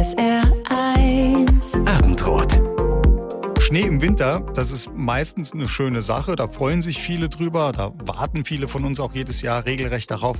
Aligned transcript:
SR1 0.00 1.86
Abendrot. 1.86 2.62
Schnee 3.60 3.82
im 3.82 4.00
Winter, 4.00 4.40
das 4.54 4.70
ist 4.70 4.90
meistens 4.96 5.52
eine 5.52 5.68
schöne 5.68 6.00
Sache. 6.00 6.36
Da 6.36 6.48
freuen 6.48 6.80
sich 6.80 7.02
viele 7.02 7.28
drüber. 7.28 7.72
Da 7.72 7.92
warten 8.06 8.46
viele 8.46 8.66
von 8.66 8.86
uns 8.86 8.98
auch 8.98 9.14
jedes 9.14 9.42
Jahr 9.42 9.66
regelrecht 9.66 10.10
darauf. 10.10 10.38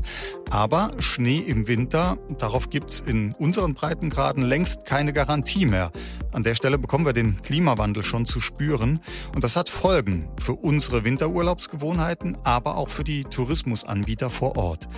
Aber 0.49 0.93
Schnee 0.99 1.41
im 1.41 1.69
Winter, 1.69 2.17
darauf 2.39 2.71
gibt 2.71 2.91
es 2.91 3.01
in 3.01 3.35
unseren 3.35 3.75
Breitengraden 3.75 4.45
längst 4.45 4.87
keine 4.87 5.13
Garantie 5.13 5.67
mehr. 5.67 5.93
An 6.33 6.43
der 6.43 6.55
Stelle 6.55 6.79
bekommen 6.79 7.05
wir 7.05 7.13
den 7.13 7.43
Klimawandel 7.43 8.03
schon 8.03 8.25
zu 8.25 8.41
spüren. 8.41 9.01
Und 9.35 9.45
das 9.45 9.57
hat 9.57 9.69
Folgen 9.69 10.31
für 10.41 10.55
unsere 10.55 11.05
Winterurlaubsgewohnheiten, 11.05 12.39
aber 12.45 12.79
auch 12.79 12.89
für 12.89 13.05
die 13.05 13.25
Tourismusanbieter 13.25 14.31
vor 14.31 14.57
Ort. 14.57 14.89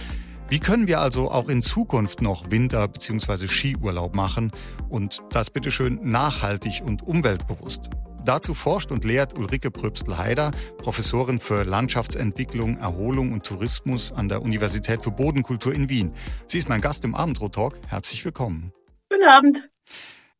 Wie 0.53 0.61
können 0.61 0.87
wir 0.87 1.01
also 1.01 1.31
auch 1.31 1.49
in 1.49 1.63
Zukunft 1.63 2.21
noch 2.21 2.51
Winter- 2.51 2.87
bzw. 2.87 3.49
Skiurlaub 3.49 4.15
machen 4.15 4.53
und 4.91 5.21
das 5.31 5.49
bitteschön 5.49 5.99
nachhaltig 6.03 6.83
und 6.85 7.03
umweltbewusst? 7.03 7.89
Dazu 8.27 8.53
forscht 8.53 8.91
und 8.91 9.03
lehrt 9.03 9.33
Ulrike 9.33 9.71
Pröbstl-Heider, 9.71 10.51
Professorin 10.77 11.41
für 11.41 11.65
Landschaftsentwicklung, 11.65 12.77
Erholung 12.77 13.33
und 13.33 13.47
Tourismus 13.47 14.13
an 14.13 14.29
der 14.29 14.43
Universität 14.43 15.01
für 15.01 15.11
Bodenkultur 15.11 15.73
in 15.73 15.89
Wien. 15.89 16.13
Sie 16.47 16.59
ist 16.59 16.69
mein 16.69 16.83
Gast 16.83 17.03
im 17.07 17.15
Abendrot-Talk. 17.15 17.81
Herzlich 17.89 18.23
willkommen. 18.23 18.75
Guten 19.09 19.27
Abend. 19.27 19.71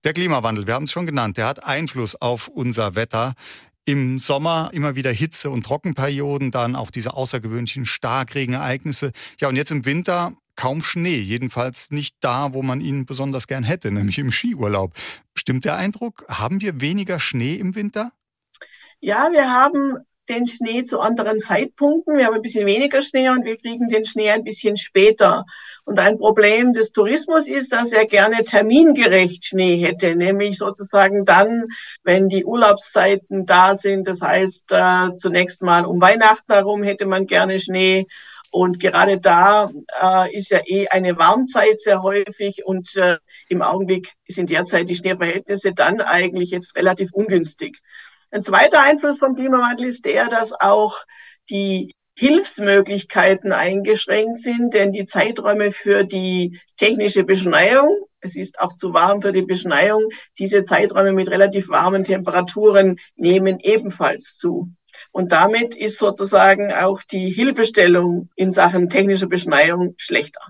Der 0.05 0.13
Klimawandel, 0.13 0.67
wir 0.67 0.75
haben 0.75 0.85
es 0.85 0.93
schon 0.93 1.07
genannt, 1.07 1.39
der 1.39 1.47
hat 1.47 1.65
Einfluss 1.65 2.17
auf 2.17 2.49
unser 2.49 2.97
Wetter. 2.97 3.33
Im 3.85 4.19
Sommer 4.19 4.71
immer 4.73 4.95
wieder 4.95 5.11
Hitze- 5.11 5.51
und 5.51 5.67
Trockenperioden, 5.67 6.51
dann 6.53 6.77
auch 6.77 6.91
diese 6.91 7.15
außergewöhnlichen 7.15 7.85
Starkregenereignisse. 7.85 9.13
Ja, 9.41 9.49
und 9.49 9.57
jetzt 9.57 9.73
im 9.73 9.85
Winter 9.85 10.35
kaum 10.55 10.83
Schnee, 10.83 11.19
jedenfalls 11.19 11.91
nicht 11.91 12.17
da, 12.21 12.53
wo 12.53 12.63
man 12.63 12.81
ihn 12.81 13.07
besonders 13.07 13.47
gern 13.47 13.65
hätte, 13.65 13.91
nämlich 13.91 14.19
im 14.19 14.31
Skiurlaub. 14.31 14.95
Stimmt 15.35 15.65
der 15.65 15.77
Eindruck? 15.77 16.25
Haben 16.29 16.61
wir 16.61 16.81
weniger 16.81 17.19
Schnee 17.19 17.57
im 17.57 17.75
Winter? 17.75 18.13
Ja, 19.01 19.31
wir 19.33 19.51
haben 19.51 19.97
den 20.29 20.47
Schnee 20.47 20.85
zu 20.85 21.01
anderen 21.01 21.39
Zeitpunkten. 21.39 22.17
Wir 22.17 22.27
haben 22.27 22.35
ein 22.35 22.43
bisschen 22.43 22.67
weniger 22.67 23.03
Schnee 23.03 23.29
und 23.29 23.45
wir 23.45 23.57
kriegen 23.57 23.89
den 23.89 24.05
Schnee 24.05 24.31
ein 24.31 24.45
bisschen 24.45 24.77
später. 24.77 25.45
Und 25.85 25.99
ein 25.99 26.17
Problem 26.17 26.73
des 26.73 26.93
Tourismus 26.93 27.49
ist, 27.49 27.73
dass 27.73 27.93
er 27.93 28.07
gerne 28.07 28.45
termingerecht 28.45 29.45
Schnee 29.45 29.77
hätte, 29.77 30.15
nämlich 30.15 30.59
sozusagen 30.59 31.25
dann, 31.25 31.67
wenn 32.05 32.29
die 32.29 32.45
Urlaubszeiten 32.45 33.47
da 33.47 33.75
sind. 33.75 34.07
Das 34.07 34.21
heißt, 34.21 34.71
äh, 34.71 35.17
zunächst 35.17 35.63
mal 35.63 35.85
um 35.85 36.01
Weihnachten 36.01 36.53
herum 36.53 36.83
hätte 36.83 37.07
man 37.07 37.27
gerne 37.27 37.59
Schnee 37.59 38.07
und 38.53 38.81
gerade 38.81 39.19
da 39.19 39.71
äh, 40.03 40.37
ist 40.37 40.51
ja 40.51 40.61
eh 40.67 40.87
eine 40.89 41.17
Warmzeit 41.17 41.81
sehr 41.81 42.03
häufig 42.03 42.67
und 42.67 42.95
äh, 42.97 43.17
im 43.49 43.63
Augenblick 43.63 44.13
sind 44.29 44.51
derzeit 44.51 44.91
die 44.91 44.95
Schneeverhältnisse 44.95 45.73
dann 45.73 46.03
eigentlich 46.03 46.51
jetzt 46.51 46.77
relativ 46.77 47.13
ungünstig. 47.15 47.81
Ein 48.33 48.43
zweiter 48.43 48.81
Einfluss 48.83 49.19
vom 49.19 49.35
Klimawandel 49.35 49.87
ist 49.87 50.07
der, 50.07 50.29
dass 50.29 50.55
auch 50.59 50.97
die 51.51 51.95
Hilfsmöglichkeiten 52.17 53.53
eingeschränkt 53.53 54.39
sind, 54.39 54.73
denn 54.73 54.91
die 54.91 55.05
Zeiträume 55.05 55.71
für 55.71 56.05
die 56.05 56.59
technische 56.79 57.25
Beschneiung, 57.25 57.95
es 58.21 58.35
ist 58.35 58.59
auch 58.59 58.75
zu 58.75 58.95
warm 58.95 59.21
für 59.21 59.33
die 59.33 59.43
Beschneiung, 59.43 60.09
diese 60.39 60.65
Zeiträume 60.65 61.13
mit 61.13 61.29
relativ 61.29 61.69
warmen 61.69 62.05
Temperaturen 62.05 62.99
nehmen 63.17 63.59
ebenfalls 63.61 64.39
zu. 64.39 64.71
Und 65.11 65.33
damit 65.33 65.75
ist 65.75 65.99
sozusagen 65.99 66.73
auch 66.73 67.03
die 67.03 67.29
Hilfestellung 67.29 68.31
in 68.35 68.51
Sachen 68.51 68.89
technischer 68.89 69.27
Beschneiung 69.27 69.93
schlechter. 69.99 70.41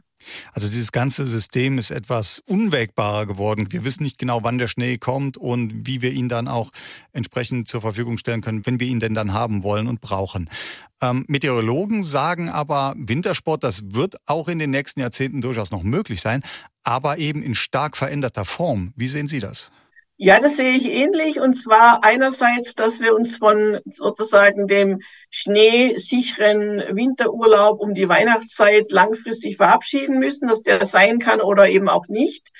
Also 0.53 0.69
dieses 0.69 0.92
ganze 0.92 1.27
System 1.27 1.78
ist 1.78 1.91
etwas 1.91 2.41
unwägbarer 2.47 3.27
geworden. 3.27 3.70
Wir 3.70 3.84
wissen 3.84 4.03
nicht 4.03 4.19
genau, 4.19 4.42
wann 4.42 4.59
der 4.59 4.69
Schnee 4.69 4.98
kommt 4.98 5.37
und 5.37 5.87
wie 5.87 6.03
wir 6.03 6.12
ihn 6.12 6.28
dann 6.28 6.48
auch 6.48 6.70
entsprechend 7.12 7.69
zur 7.69 7.81
Verfügung 7.81 8.19
stellen 8.19 8.41
können, 8.41 8.67
wenn 8.67 8.81
wir 8.81 8.87
ihn 8.87 9.00
denn 9.00 9.15
dann 9.15 9.33
haben 9.33 9.62
wollen 9.62 9.87
und 9.87 10.00
brauchen. 10.00 10.48
Ähm, 11.00 11.25
Meteorologen 11.28 12.03
sagen 12.03 12.49
aber, 12.49 12.94
Wintersport, 12.97 13.65
das 13.65 13.93
wird 13.93 14.16
auch 14.27 14.49
in 14.49 14.59
den 14.59 14.71
nächsten 14.71 15.00
Jahrzehnten 15.00 15.41
durchaus 15.41 15.71
noch 15.71 15.82
möglich 15.82 16.21
sein, 16.21 16.43
aber 16.84 17.19
eben 17.19 17.43
in 17.43 17.55
stark 17.55 17.97
veränderter 17.97 18.44
Form. 18.44 18.93
Wie 18.97 19.09
sehen 19.09 19.28
Sie 19.28 19.41
das? 19.41 19.71
Ja, 20.25 20.38
das 20.38 20.55
sehe 20.55 20.77
ich 20.77 20.87
ähnlich. 20.87 21.41
Und 21.41 21.55
zwar 21.55 22.05
einerseits, 22.05 22.77
dass 22.77 23.00
wir 23.00 23.12
uns 23.12 23.38
von 23.38 23.81
sozusagen 23.87 24.69
dem 24.69 25.00
schneesicheren 25.31 26.97
Winterurlaub 26.97 27.81
um 27.81 27.93
die 27.93 28.09
Weihnachtszeit 28.09 28.93
langfristig 28.93 29.56
verabschieden 29.56 30.21
müssen, 30.21 30.47
dass 30.47 30.62
der 30.62 30.87
sein 30.87 31.19
kann 31.19 31.41
oder 31.41 31.69
eben 31.69 31.88
auch 31.88 32.06
nicht. 32.06 32.50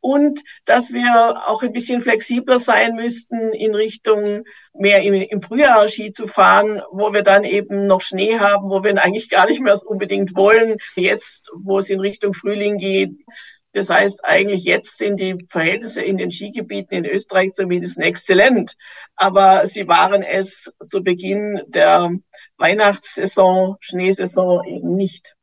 Und 0.00 0.40
dass 0.64 0.92
wir 0.92 1.44
auch 1.46 1.62
ein 1.62 1.72
bisschen 1.72 2.00
flexibler 2.00 2.58
sein 2.58 2.96
müssten 2.96 3.52
in 3.52 3.76
Richtung 3.76 4.42
mehr 4.74 5.02
im, 5.02 5.40
Frühjahr 5.40 5.86
Ski 5.86 6.10
zu 6.10 6.26
fahren, 6.26 6.82
wo 6.90 7.12
wir 7.12 7.22
dann 7.22 7.44
eben 7.44 7.86
noch 7.86 8.00
Schnee 8.00 8.40
haben, 8.40 8.68
wo 8.68 8.82
wir 8.82 9.00
eigentlich 9.00 9.30
gar 9.30 9.46
nicht 9.46 9.60
mehr 9.60 9.78
unbedingt 9.86 10.34
wollen. 10.34 10.78
Jetzt, 10.96 11.52
wo 11.54 11.78
es 11.78 11.88
in 11.88 12.00
Richtung 12.00 12.34
Frühling 12.34 12.78
geht, 12.78 13.12
das 13.72 13.88
heißt, 13.88 14.24
eigentlich 14.24 14.64
jetzt 14.64 14.98
sind 14.98 15.18
die 15.18 15.44
Verhältnisse 15.48 16.02
in 16.02 16.18
den 16.18 16.30
Skigebieten 16.30 16.98
in 16.98 17.06
Österreich 17.06 17.52
zumindest 17.52 17.98
exzellent. 17.98 18.74
Aber 19.16 19.66
sie 19.66 19.88
waren 19.88 20.22
es 20.22 20.72
zu 20.86 21.02
Beginn 21.02 21.62
der 21.66 22.10
Weihnachtssaison, 22.58 23.76
Schneesaison 23.80 24.64
eben 24.66 24.94
nicht. 24.94 25.34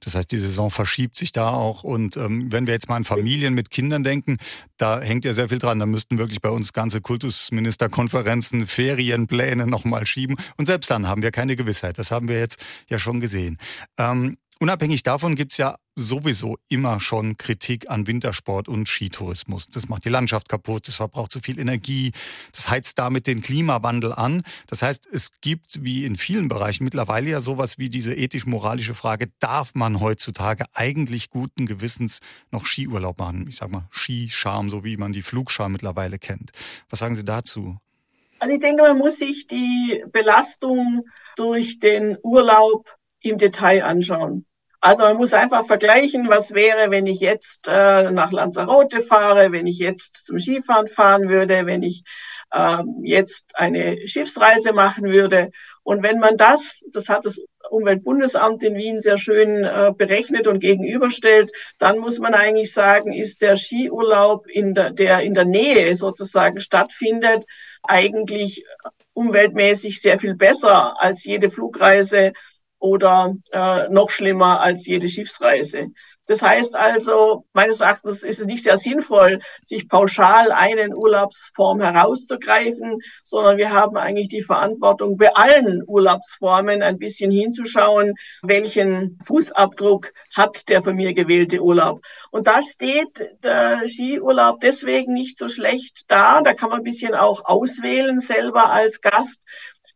Das 0.00 0.14
heißt, 0.14 0.30
die 0.32 0.38
Saison 0.38 0.70
verschiebt 0.70 1.16
sich 1.16 1.32
da 1.32 1.50
auch. 1.50 1.84
Und 1.84 2.16
ähm, 2.16 2.50
wenn 2.50 2.66
wir 2.66 2.74
jetzt 2.74 2.88
mal 2.88 2.96
an 2.96 3.04
Familien 3.04 3.54
mit 3.54 3.70
Kindern 3.70 4.02
denken, 4.02 4.38
da 4.78 5.00
hängt 5.00 5.24
ja 5.24 5.32
sehr 5.32 5.48
viel 5.48 5.58
dran. 5.58 5.78
Da 5.78 5.86
müssten 5.86 6.18
wirklich 6.18 6.40
bei 6.40 6.50
uns 6.50 6.72
ganze 6.72 7.00
Kultusministerkonferenzen, 7.00 8.66
Ferienpläne 8.66 9.66
nochmal 9.66 10.06
schieben. 10.06 10.36
Und 10.56 10.66
selbst 10.66 10.90
dann 10.90 11.08
haben 11.08 11.22
wir 11.22 11.30
keine 11.30 11.56
Gewissheit. 11.56 11.98
Das 11.98 12.10
haben 12.10 12.28
wir 12.28 12.38
jetzt 12.38 12.58
ja 12.88 12.98
schon 12.98 13.20
gesehen. 13.20 13.58
Ähm, 13.98 14.38
Unabhängig 14.58 15.02
davon 15.02 15.34
gibt 15.34 15.52
es 15.52 15.58
ja 15.58 15.76
sowieso 15.96 16.56
immer 16.68 16.98
schon 16.98 17.36
Kritik 17.36 17.90
an 17.90 18.06
Wintersport 18.06 18.68
und 18.68 18.88
Skitourismus. 18.88 19.66
Das 19.66 19.88
macht 19.90 20.06
die 20.06 20.08
Landschaft 20.08 20.48
kaputt, 20.48 20.88
das 20.88 20.96
verbraucht 20.96 21.30
zu 21.30 21.40
viel 21.40 21.58
Energie, 21.58 22.12
das 22.52 22.70
heizt 22.70 22.98
damit 22.98 23.26
den 23.26 23.42
Klimawandel 23.42 24.14
an. 24.14 24.44
Das 24.66 24.80
heißt, 24.80 25.06
es 25.12 25.30
gibt 25.42 25.84
wie 25.84 26.06
in 26.06 26.16
vielen 26.16 26.48
Bereichen 26.48 26.84
mittlerweile 26.84 27.28
ja 27.28 27.40
sowas 27.40 27.76
wie 27.76 27.90
diese 27.90 28.14
ethisch-moralische 28.14 28.94
Frage, 28.94 29.28
darf 29.40 29.74
man 29.74 30.00
heutzutage 30.00 30.64
eigentlich 30.72 31.28
guten 31.28 31.66
Gewissens 31.66 32.20
noch 32.50 32.64
Skiurlaub 32.64 33.18
machen? 33.18 33.46
Ich 33.48 33.56
sag 33.56 33.70
mal 33.70 33.88
Skischam, 33.92 34.70
so 34.70 34.84
wie 34.84 34.96
man 34.96 35.12
die 35.12 35.22
Flugscham 35.22 35.72
mittlerweile 35.72 36.18
kennt. 36.18 36.52
Was 36.88 37.00
sagen 37.00 37.14
Sie 37.14 37.24
dazu? 37.24 37.76
Also 38.38 38.54
ich 38.54 38.60
denke, 38.60 38.82
man 38.82 38.96
muss 38.96 39.18
sich 39.18 39.46
die 39.46 40.02
Belastung 40.12 41.04
durch 41.36 41.78
den 41.78 42.16
Urlaub 42.22 42.96
im 43.30 43.38
Detail 43.38 43.84
anschauen. 43.84 44.46
Also 44.80 45.02
man 45.02 45.16
muss 45.16 45.32
einfach 45.32 45.66
vergleichen, 45.66 46.28
was 46.28 46.54
wäre, 46.54 46.90
wenn 46.90 47.06
ich 47.06 47.18
jetzt 47.18 47.66
äh, 47.66 48.10
nach 48.10 48.30
Lanzarote 48.30 49.00
fahre, 49.00 49.50
wenn 49.50 49.66
ich 49.66 49.78
jetzt 49.78 50.22
zum 50.26 50.38
Skifahren 50.38 50.86
fahren 50.86 51.28
würde, 51.28 51.66
wenn 51.66 51.82
ich 51.82 52.04
äh, 52.52 52.82
jetzt 53.02 53.46
eine 53.54 54.06
Schiffsreise 54.06 54.72
machen 54.72 55.04
würde. 55.10 55.50
Und 55.82 56.02
wenn 56.02 56.18
man 56.18 56.36
das, 56.36 56.82
das 56.92 57.08
hat 57.08 57.24
das 57.24 57.40
Umweltbundesamt 57.70 58.62
in 58.62 58.76
Wien 58.76 59.00
sehr 59.00 59.18
schön 59.18 59.64
äh, 59.64 59.92
berechnet 59.96 60.46
und 60.46 60.60
gegenüberstellt, 60.60 61.50
dann 61.78 61.98
muss 61.98 62.18
man 62.18 62.34
eigentlich 62.34 62.72
sagen, 62.72 63.12
ist 63.12 63.42
der 63.42 63.56
Skiurlaub, 63.56 64.46
in 64.46 64.74
der, 64.74 64.90
der 64.90 65.20
in 65.20 65.34
der 65.34 65.46
Nähe 65.46 65.96
sozusagen 65.96 66.60
stattfindet, 66.60 67.44
eigentlich 67.82 68.64
umweltmäßig 69.14 70.00
sehr 70.00 70.18
viel 70.18 70.36
besser 70.36 70.94
als 71.02 71.24
jede 71.24 71.50
Flugreise 71.50 72.32
oder 72.86 73.34
äh, 73.50 73.88
noch 73.88 74.10
schlimmer 74.10 74.60
als 74.60 74.86
jede 74.86 75.08
Schiffsreise. 75.08 75.88
Das 76.26 76.42
heißt 76.42 76.74
also, 76.74 77.44
meines 77.52 77.80
Erachtens 77.80 78.22
ist 78.24 78.40
es 78.40 78.46
nicht 78.46 78.64
sehr 78.64 78.78
sinnvoll, 78.78 79.38
sich 79.64 79.88
pauschal 79.88 80.50
einen 80.50 80.92
Urlaubsform 80.94 81.80
herauszugreifen, 81.80 82.98
sondern 83.22 83.58
wir 83.58 83.72
haben 83.72 83.96
eigentlich 83.96 84.28
die 84.28 84.42
Verantwortung, 84.42 85.16
bei 85.16 85.32
allen 85.34 85.82
Urlaubsformen 85.86 86.82
ein 86.82 86.98
bisschen 86.98 87.30
hinzuschauen, 87.30 88.14
welchen 88.42 89.18
Fußabdruck 89.24 90.12
hat 90.36 90.68
der 90.68 90.82
von 90.82 90.96
mir 90.96 91.12
gewählte 91.12 91.60
Urlaub. 91.60 92.00
Und 92.32 92.48
da 92.48 92.60
steht 92.60 93.30
der 93.44 93.82
Skiurlaub 93.86 94.60
deswegen 94.60 95.12
nicht 95.12 95.38
so 95.38 95.46
schlecht 95.46 96.04
da. 96.08 96.40
Da 96.40 96.54
kann 96.54 96.70
man 96.70 96.78
ein 96.78 96.84
bisschen 96.84 97.14
auch 97.14 97.44
auswählen 97.44 98.18
selber 98.18 98.70
als 98.70 99.00
Gast. 99.00 99.42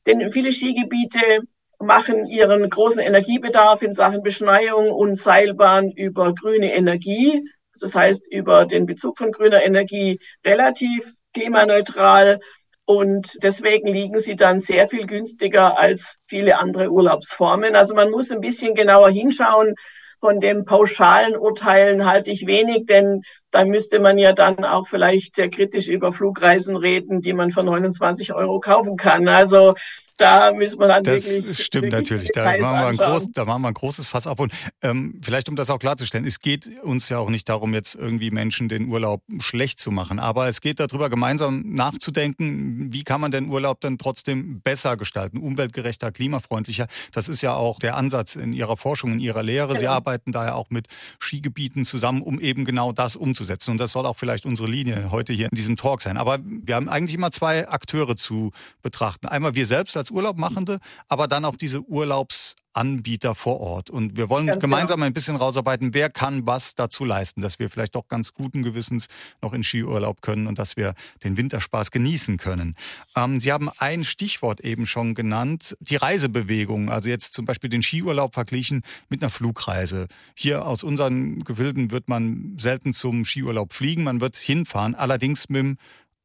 Denn 0.06 0.30
viele 0.30 0.52
Skigebiete 0.52 1.40
machen 1.80 2.26
ihren 2.26 2.68
großen 2.68 3.00
Energiebedarf 3.00 3.82
in 3.82 3.94
Sachen 3.94 4.22
Beschneiung 4.22 4.90
und 4.90 5.16
Seilbahn 5.16 5.90
über 5.90 6.34
grüne 6.34 6.74
Energie. 6.74 7.42
Das 7.80 7.94
heißt, 7.94 8.26
über 8.30 8.66
den 8.66 8.84
Bezug 8.84 9.16
von 9.16 9.32
grüner 9.32 9.64
Energie 9.64 10.20
relativ 10.44 11.14
klimaneutral. 11.32 12.40
Und 12.84 13.38
deswegen 13.42 13.86
liegen 13.86 14.20
sie 14.20 14.36
dann 14.36 14.58
sehr 14.58 14.88
viel 14.88 15.06
günstiger 15.06 15.78
als 15.78 16.18
viele 16.26 16.58
andere 16.58 16.90
Urlaubsformen. 16.90 17.74
Also 17.74 17.94
man 17.94 18.10
muss 18.10 18.30
ein 18.30 18.40
bisschen 18.40 18.74
genauer 18.74 19.10
hinschauen. 19.10 19.74
Von 20.18 20.38
dem 20.38 20.66
pauschalen 20.66 21.34
Urteilen 21.34 22.04
halte 22.04 22.30
ich 22.30 22.46
wenig, 22.46 22.84
denn 22.84 23.22
da 23.50 23.64
müsste 23.64 24.00
man 24.00 24.18
ja 24.18 24.34
dann 24.34 24.64
auch 24.66 24.86
vielleicht 24.86 25.34
sehr 25.34 25.48
kritisch 25.48 25.88
über 25.88 26.12
Flugreisen 26.12 26.76
reden, 26.76 27.22
die 27.22 27.32
man 27.32 27.50
für 27.50 27.62
29 27.62 28.34
Euro 28.34 28.60
kaufen 28.60 28.98
kann. 28.98 29.28
Also 29.28 29.76
da 30.20 30.52
müssen 30.52 30.78
wir 30.78 30.88
dann 30.88 31.02
das 31.02 31.28
wirklich. 31.28 31.64
Stimmt 31.64 31.84
wirklich 31.84 32.00
natürlich. 32.00 32.30
Da 32.34 32.44
machen, 32.44 32.60
wir 32.60 32.86
ein 32.86 32.96
groß, 32.96 33.32
da 33.32 33.44
machen 33.44 33.62
wir 33.62 33.68
ein 33.68 33.74
großes 33.74 34.08
Fass 34.08 34.26
auf. 34.26 34.38
Und 34.38 34.52
ähm, 34.82 35.20
vielleicht, 35.22 35.48
um 35.48 35.56
das 35.56 35.70
auch 35.70 35.78
klarzustellen, 35.78 36.26
es 36.26 36.40
geht 36.40 36.68
uns 36.82 37.08
ja 37.08 37.18
auch 37.18 37.30
nicht 37.30 37.48
darum, 37.48 37.72
jetzt 37.72 37.94
irgendwie 37.94 38.30
Menschen 38.30 38.68
den 38.68 38.88
Urlaub 38.88 39.22
schlecht 39.38 39.80
zu 39.80 39.90
machen. 39.90 40.18
Aber 40.18 40.48
es 40.48 40.60
geht 40.60 40.78
darüber, 40.78 41.08
gemeinsam 41.08 41.62
nachzudenken, 41.66 42.92
wie 42.92 43.02
kann 43.02 43.20
man 43.20 43.30
den 43.30 43.48
Urlaub 43.48 43.80
dann 43.80 43.96
trotzdem 43.96 44.60
besser 44.60 44.96
gestalten, 44.96 45.38
umweltgerechter, 45.38 46.12
klimafreundlicher. 46.12 46.86
Das 47.12 47.28
ist 47.28 47.40
ja 47.40 47.54
auch 47.54 47.78
der 47.78 47.96
Ansatz 47.96 48.36
in 48.36 48.52
Ihrer 48.52 48.76
Forschung, 48.76 49.12
in 49.12 49.20
Ihrer 49.20 49.42
Lehre. 49.42 49.74
Sie 49.74 49.80
genau. 49.80 49.92
arbeiten 49.92 50.32
da 50.32 50.44
ja 50.44 50.54
auch 50.54 50.68
mit 50.68 50.86
Skigebieten 51.18 51.84
zusammen, 51.84 52.20
um 52.22 52.40
eben 52.40 52.64
genau 52.64 52.92
das 52.92 53.16
umzusetzen. 53.16 53.70
Und 53.72 53.78
das 53.78 53.92
soll 53.92 54.04
auch 54.04 54.16
vielleicht 54.16 54.44
unsere 54.44 54.68
Linie 54.68 55.10
heute 55.10 55.32
hier 55.32 55.48
in 55.50 55.56
diesem 55.56 55.76
Talk 55.76 56.02
sein. 56.02 56.18
Aber 56.18 56.38
wir 56.44 56.74
haben 56.74 56.88
eigentlich 56.88 57.14
immer 57.14 57.30
zwei 57.30 57.68
Akteure 57.68 58.16
zu 58.16 58.52
betrachten. 58.82 59.26
Einmal 59.26 59.54
wir 59.54 59.66
selbst 59.66 59.96
als 59.96 60.09
Urlaubmachende, 60.10 60.78
aber 61.08 61.28
dann 61.28 61.44
auch 61.44 61.56
diese 61.56 61.82
Urlaubsanbieter 61.82 63.34
vor 63.34 63.60
Ort. 63.60 63.90
Und 63.90 64.16
wir 64.16 64.28
wollen 64.28 64.46
ganz 64.46 64.60
gemeinsam 64.60 64.96
genau. 64.96 65.06
ein 65.06 65.12
bisschen 65.12 65.36
rausarbeiten, 65.36 65.94
wer 65.94 66.10
kann 66.10 66.46
was 66.46 66.74
dazu 66.74 67.04
leisten, 67.04 67.40
dass 67.40 67.58
wir 67.58 67.70
vielleicht 67.70 67.94
doch 67.94 68.08
ganz 68.08 68.32
guten 68.32 68.62
Gewissens 68.62 69.06
noch 69.42 69.52
in 69.52 69.64
Skiurlaub 69.64 70.22
können 70.22 70.46
und 70.46 70.58
dass 70.58 70.76
wir 70.76 70.94
den 71.24 71.36
Winterspaß 71.36 71.90
genießen 71.90 72.36
können. 72.38 72.74
Ähm, 73.16 73.40
Sie 73.40 73.52
haben 73.52 73.70
ein 73.78 74.04
Stichwort 74.04 74.60
eben 74.60 74.86
schon 74.86 75.14
genannt, 75.14 75.76
die 75.80 75.96
Reisebewegung. 75.96 76.90
Also 76.90 77.08
jetzt 77.08 77.34
zum 77.34 77.44
Beispiel 77.44 77.70
den 77.70 77.82
Skiurlaub 77.82 78.34
verglichen 78.34 78.82
mit 79.08 79.22
einer 79.22 79.30
Flugreise. 79.30 80.06
Hier 80.34 80.66
aus 80.66 80.82
unseren 80.82 81.38
Gefilden 81.40 81.90
wird 81.90 82.08
man 82.08 82.56
selten 82.58 82.92
zum 82.92 83.24
Skiurlaub 83.24 83.72
fliegen, 83.72 84.04
man 84.04 84.20
wird 84.20 84.36
hinfahren, 84.36 84.94
allerdings 84.94 85.48
mit 85.48 85.60
dem 85.60 85.76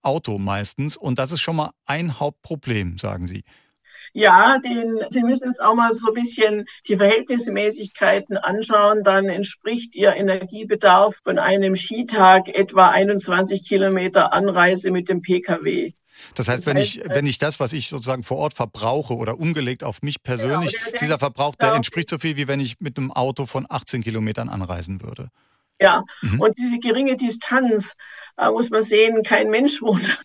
Auto 0.05 0.37
meistens. 0.37 0.95
Und 0.95 1.19
das 1.19 1.31
ist 1.31 1.41
schon 1.41 1.55
mal 1.57 1.71
ein 1.85 2.19
Hauptproblem, 2.19 2.97
sagen 2.97 3.27
Sie. 3.27 3.43
Ja, 4.17 4.59
den, 4.59 5.01
Sie 5.09 5.23
müssen 5.23 5.49
es 5.49 5.59
auch 5.59 5.75
mal 5.75 5.91
so 5.91 6.07
ein 6.07 6.13
bisschen 6.13 6.65
die 6.87 6.95
Verhältnismäßigkeiten 6.95 8.37
anschauen. 8.37 9.03
Dann 9.03 9.27
entspricht 9.27 9.93
Ihr 9.93 10.15
Energiebedarf 10.15 11.19
von 11.21 11.37
einem 11.37 11.75
Skitag 11.75 12.47
etwa 12.47 12.91
21 12.91 13.67
Kilometer 13.67 14.31
Anreise 14.31 14.89
mit 14.91 15.09
dem 15.09 15.21
Pkw. 15.21 15.91
Das 16.33 16.47
heißt, 16.47 16.65
wenn 16.65 16.77
ich, 16.77 17.01
wenn 17.05 17.25
ich 17.25 17.39
das, 17.39 17.59
was 17.59 17.73
ich 17.73 17.89
sozusagen 17.89 18.23
vor 18.23 18.37
Ort 18.37 18.53
verbrauche 18.53 19.15
oder 19.15 19.37
umgelegt 19.37 19.83
auf 19.83 20.01
mich 20.01 20.23
genau, 20.23 20.37
persönlich, 20.37 20.71
genau, 20.77 20.91
der, 20.91 20.99
dieser 20.99 21.19
Verbrauch, 21.19 21.55
der 21.55 21.73
entspricht 21.73 22.09
so 22.09 22.17
viel, 22.17 22.37
wie 22.37 22.47
wenn 22.47 22.61
ich 22.61 22.79
mit 22.79 22.97
einem 22.97 23.11
Auto 23.11 23.45
von 23.45 23.65
18 23.67 24.01
Kilometern 24.01 24.47
anreisen 24.47 25.01
würde. 25.01 25.27
Ja, 25.77 26.03
mhm. 26.21 26.39
und 26.39 26.57
diese 26.57 26.79
geringe 26.79 27.17
Distanz, 27.17 27.97
äh, 28.37 28.49
muss 28.49 28.69
man 28.69 28.81
sehen, 28.81 29.23
kein 29.23 29.49
Mensch 29.49 29.81
wohnt 29.81 30.17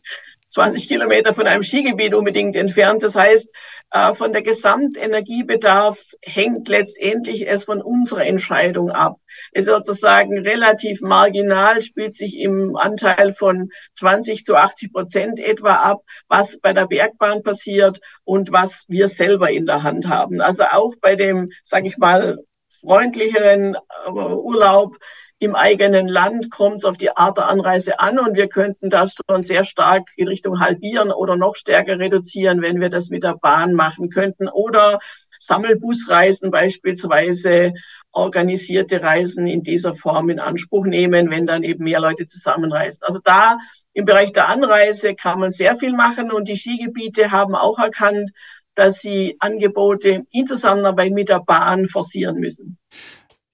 20 0.50 0.88
Kilometer 0.88 1.32
von 1.32 1.46
einem 1.46 1.62
Skigebiet 1.62 2.12
unbedingt 2.12 2.56
entfernt. 2.56 3.02
Das 3.02 3.14
heißt, 3.14 3.48
äh, 3.92 4.14
von 4.14 4.32
der 4.32 4.42
Gesamtenergiebedarf 4.42 5.98
hängt 6.22 6.68
letztendlich 6.68 7.48
es 7.48 7.64
von 7.64 7.80
unserer 7.80 8.26
Entscheidung 8.26 8.90
ab. 8.90 9.16
Es 9.52 9.66
ist 9.66 9.72
sozusagen 9.72 10.38
relativ 10.38 11.00
marginal, 11.02 11.80
spielt 11.82 12.14
sich 12.14 12.38
im 12.38 12.76
Anteil 12.76 13.32
von 13.32 13.70
20 13.92 14.44
zu 14.44 14.56
80 14.56 14.92
Prozent 14.92 15.40
etwa 15.40 15.74
ab, 15.74 16.02
was 16.28 16.58
bei 16.58 16.72
der 16.72 16.86
Bergbahn 16.86 17.42
passiert 17.42 18.00
und 18.24 18.52
was 18.52 18.84
wir 18.88 19.08
selber 19.08 19.50
in 19.50 19.66
der 19.66 19.84
Hand 19.84 20.08
haben. 20.08 20.40
Also 20.40 20.64
auch 20.64 20.94
bei 21.00 21.14
dem, 21.14 21.50
sage 21.62 21.86
ich 21.86 21.96
mal, 21.96 22.38
freundlicheren 22.80 23.76
äh, 23.76 24.10
Urlaub 24.10 24.96
im 25.40 25.54
eigenen 25.54 26.06
Land 26.06 26.50
kommt 26.50 26.76
es 26.76 26.84
auf 26.84 26.98
die 26.98 27.16
Art 27.16 27.38
der 27.38 27.48
Anreise 27.48 27.98
an 27.98 28.18
und 28.18 28.36
wir 28.36 28.46
könnten 28.46 28.90
das 28.90 29.14
schon 29.14 29.42
sehr 29.42 29.64
stark 29.64 30.10
in 30.16 30.28
Richtung 30.28 30.60
halbieren 30.60 31.10
oder 31.10 31.34
noch 31.34 31.56
stärker 31.56 31.98
reduzieren, 31.98 32.60
wenn 32.60 32.78
wir 32.78 32.90
das 32.90 33.08
mit 33.08 33.24
der 33.24 33.36
Bahn 33.36 33.72
machen 33.72 34.10
könnten 34.10 34.48
oder 34.48 34.98
Sammelbusreisen 35.38 36.50
beispielsweise 36.50 37.72
organisierte 38.12 39.02
Reisen 39.02 39.46
in 39.46 39.62
dieser 39.62 39.94
Form 39.94 40.28
in 40.28 40.40
Anspruch 40.40 40.84
nehmen, 40.84 41.30
wenn 41.30 41.46
dann 41.46 41.62
eben 41.62 41.84
mehr 41.84 42.00
Leute 42.00 42.26
zusammenreisen. 42.26 43.02
Also 43.02 43.18
da 43.24 43.56
im 43.94 44.04
Bereich 44.04 44.34
der 44.34 44.50
Anreise 44.50 45.14
kann 45.14 45.40
man 45.40 45.50
sehr 45.50 45.74
viel 45.76 45.94
machen 45.94 46.30
und 46.30 46.48
die 46.48 46.56
Skigebiete 46.56 47.30
haben 47.30 47.54
auch 47.54 47.78
erkannt, 47.78 48.30
dass 48.74 49.00
sie 49.00 49.36
Angebote 49.38 50.24
in 50.30 50.46
Zusammenarbeit 50.46 51.12
mit 51.12 51.30
der 51.30 51.40
Bahn 51.40 51.86
forcieren 51.88 52.36
müssen. 52.36 52.78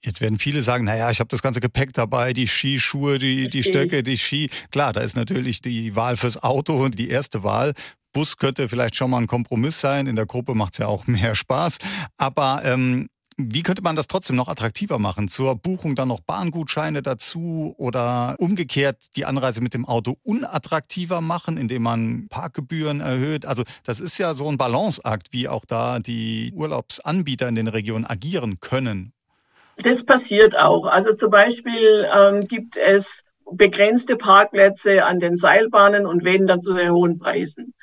Jetzt 0.06 0.20
werden 0.20 0.38
viele 0.38 0.62
sagen, 0.62 0.85
naja, 0.85 1.11
ich 1.11 1.19
habe 1.19 1.29
das 1.29 1.43
ganze 1.43 1.58
Gepäck 1.58 1.93
dabei, 1.93 2.32
die 2.32 2.47
Skischuhe, 2.47 3.19
die, 3.19 3.49
die 3.49 3.64
Stöcke, 3.64 4.05
die 4.05 4.17
Ski. 4.17 4.49
Klar, 4.70 4.93
da 4.93 5.00
ist 5.00 5.17
natürlich 5.17 5.61
die 5.61 5.97
Wahl 5.97 6.17
fürs 6.17 6.41
Auto 6.41 6.88
die 6.88 7.11
erste 7.11 7.43
Wahl. 7.43 7.73
Bus 8.12 8.37
könnte 8.37 8.69
vielleicht 8.69 8.94
schon 8.94 9.11
mal 9.11 9.19
ein 9.19 9.26
Kompromiss 9.26 9.81
sein. 9.81 10.06
In 10.06 10.14
der 10.14 10.25
Gruppe 10.25 10.55
macht 10.55 10.75
es 10.75 10.79
ja 10.79 10.87
auch 10.87 11.06
mehr 11.08 11.35
Spaß. 11.35 11.79
Aber 12.19 12.62
ähm, 12.64 13.08
wie 13.37 13.64
könnte 13.64 13.82
man 13.82 13.97
das 13.97 14.06
trotzdem 14.06 14.37
noch 14.37 14.47
attraktiver 14.47 15.00
machen? 15.00 15.26
Zur 15.26 15.56
Buchung 15.56 15.97
dann 15.97 16.06
noch 16.06 16.20
Bahngutscheine 16.20 17.03
dazu 17.03 17.75
oder 17.76 18.37
umgekehrt 18.38 19.06
die 19.17 19.25
Anreise 19.25 19.61
mit 19.61 19.75
dem 19.75 19.85
Auto 19.85 20.19
unattraktiver 20.23 21.20
machen, 21.20 21.58
indem 21.58 21.82
man 21.82 22.29
Parkgebühren 22.29 23.00
erhöht? 23.00 23.44
Also 23.44 23.64
das 23.82 23.99
ist 23.99 24.19
ja 24.19 24.35
so 24.35 24.49
ein 24.49 24.56
Balanceakt, 24.56 25.32
wie 25.32 25.49
auch 25.49 25.64
da 25.64 25.99
die 25.99 26.53
Urlaubsanbieter 26.55 27.49
in 27.49 27.56
den 27.56 27.67
Regionen 27.67 28.06
agieren 28.06 28.61
können 28.61 29.12
das 29.76 30.05
passiert 30.05 30.58
auch. 30.58 30.87
Also 30.87 31.12
zum 31.14 31.31
Beispiel 31.31 32.06
ähm, 32.14 32.46
gibt 32.46 32.76
es 32.76 33.25
begrenzte 33.50 34.17
Parkplätze 34.17 35.05
an 35.05 35.20
den 35.20 35.37
Seilbahnen 35.37 36.06
und 36.06 36.25
wenn 36.25 36.46
dann 36.46 36.61
zu 36.61 36.75
sehr 36.75 36.93
hohen 36.93 37.19
Preisen. 37.19 37.75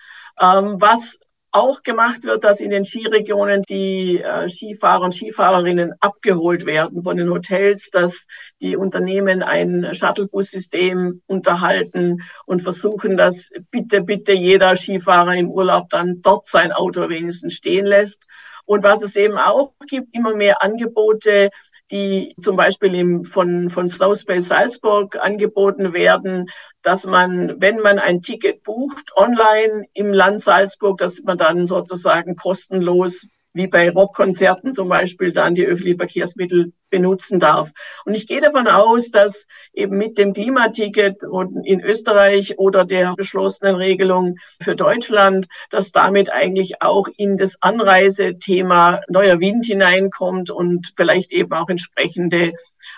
Ähm, 0.42 0.76
was 0.80 1.20
auch 1.54 1.84
gemacht 1.84 2.24
wird, 2.24 2.44
dass 2.44 2.60
in 2.60 2.72
den 2.72 2.84
Skiregionen 2.84 3.62
die 3.70 4.20
äh, 4.20 4.50
Skifahrer 4.50 5.04
und 5.04 5.14
Skifahrerinnen 5.14 5.94
abgeholt 6.00 6.66
werden 6.66 7.04
von 7.04 7.16
den 7.16 7.30
Hotels, 7.30 7.92
dass 7.92 8.26
die 8.60 8.76
Unternehmen 8.76 9.44
ein 9.44 9.94
Shuttlebus-System 9.94 11.22
unterhalten 11.28 12.24
und 12.48 12.64
versuchen, 12.64 13.18
dass 13.18 13.52
bitte, 13.70 14.02
bitte 14.02 14.34
jeder 14.34 14.76
Skifahrer 14.76 15.36
im 15.36 15.50
Urlaub 15.50 15.90
dann 15.90 16.24
dort 16.24 16.48
sein 16.48 16.72
Auto 16.72 17.08
wenigstens 17.08 17.54
stehen 17.54 17.86
lässt. 17.86 18.26
Und 18.66 18.84
was 18.84 19.04
es 19.04 19.16
eben 19.16 19.38
auch 19.38 19.74
gibt, 19.88 20.16
immer 20.16 20.34
mehr 20.36 20.64
Angebote, 20.64 21.52
die 21.92 22.36
zum 22.40 22.56
Beispiel 22.56 22.96
im, 22.96 23.24
von, 23.24 23.70
von 23.70 23.88
Snowspace 23.88 24.48
Salzburg 24.48 25.18
angeboten 25.24 25.94
werden, 25.94 26.50
dass 26.82 27.06
man, 27.06 27.56
wenn 27.60 27.80
man 27.80 28.00
ein 28.00 28.22
Ticket 28.22 28.64
bucht 28.64 29.12
online 29.16 29.86
im 29.94 30.14
Land 30.14 30.42
Salzburg, 30.42 30.98
dass 30.98 31.22
man 31.24 31.38
dann 31.38 31.66
sozusagen 31.66 32.36
kostenlos 32.36 33.28
wie 33.54 33.68
bei 33.68 33.90
Rockkonzerten 33.90 34.74
zum 34.74 34.90
Beispiel 34.90 35.32
dann 35.32 35.56
die 35.56 35.66
öffentlichen 35.66 35.98
Verkehrsmittel 35.98 36.74
benutzen 36.90 37.40
darf. 37.40 37.72
Und 38.06 38.14
ich 38.16 38.28
gehe 38.28 38.40
davon 38.42 38.68
aus, 38.68 39.10
dass 39.10 39.48
eben 39.74 39.98
mit 39.98 40.18
dem 40.18 40.34
Klimaticket 40.34 41.24
in 41.64 41.82
Österreich 41.82 42.60
oder 42.60 42.86
der 42.86 43.16
beschlossenen 43.16 43.76
Regelung 43.76 44.38
für 44.62 44.76
Deutschland, 44.76 45.48
dass 45.72 45.92
damit 45.92 46.32
eigentlich 46.32 46.82
auch 46.82 47.08
in 47.18 47.36
das 47.36 47.58
Anreisethema 47.62 49.02
neuer 49.08 49.40
Wind 49.40 49.66
hineinkommt 49.66 50.52
und 50.52 50.94
vielleicht 50.96 51.32
eben 51.32 51.54
auch 51.54 51.70
entsprechende 51.70 52.54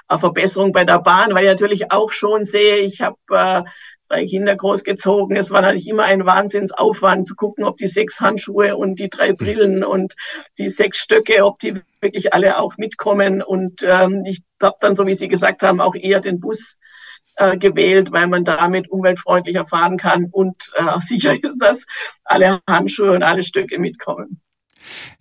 Verbesserung 0.09 0.71
bei 0.71 0.85
der 0.85 0.99
Bahn, 0.99 1.33
weil 1.33 1.43
ich 1.43 1.49
natürlich 1.49 1.91
auch 1.91 2.11
schon 2.11 2.45
sehe, 2.45 2.77
ich 2.77 3.01
habe 3.01 3.17
äh, 3.29 3.63
drei 4.09 4.25
Kinder 4.25 4.55
großgezogen. 4.55 5.35
Es 5.35 5.51
war 5.51 5.61
natürlich 5.61 5.87
immer 5.87 6.03
ein 6.03 6.25
Wahnsinnsaufwand 6.25 7.25
zu 7.25 7.35
gucken, 7.35 7.63
ob 7.63 7.77
die 7.77 7.87
sechs 7.87 8.19
Handschuhe 8.19 8.75
und 8.75 8.99
die 8.99 9.09
drei 9.09 9.33
Brillen 9.33 9.83
und 9.83 10.15
die 10.57 10.69
sechs 10.69 10.99
Stöcke, 10.99 11.45
ob 11.45 11.59
die 11.59 11.81
wirklich 12.01 12.33
alle 12.33 12.59
auch 12.59 12.77
mitkommen. 12.77 13.41
Und 13.41 13.83
ähm, 13.83 14.23
ich 14.25 14.43
habe 14.61 14.77
dann, 14.79 14.95
so 14.95 15.07
wie 15.07 15.15
Sie 15.15 15.27
gesagt 15.27 15.63
haben, 15.63 15.81
auch 15.81 15.95
eher 15.95 16.19
den 16.19 16.39
Bus 16.39 16.77
äh, 17.35 17.57
gewählt, 17.57 18.11
weil 18.11 18.27
man 18.27 18.43
damit 18.43 18.89
umweltfreundlicher 18.89 19.65
fahren 19.65 19.97
kann 19.97 20.27
und 20.31 20.71
äh, 20.75 20.99
sicher 20.99 21.33
ist, 21.33 21.57
dass 21.59 21.85
alle 22.23 22.61
Handschuhe 22.69 23.11
und 23.11 23.23
alle 23.23 23.43
Stöcke 23.43 23.79
mitkommen. 23.79 24.41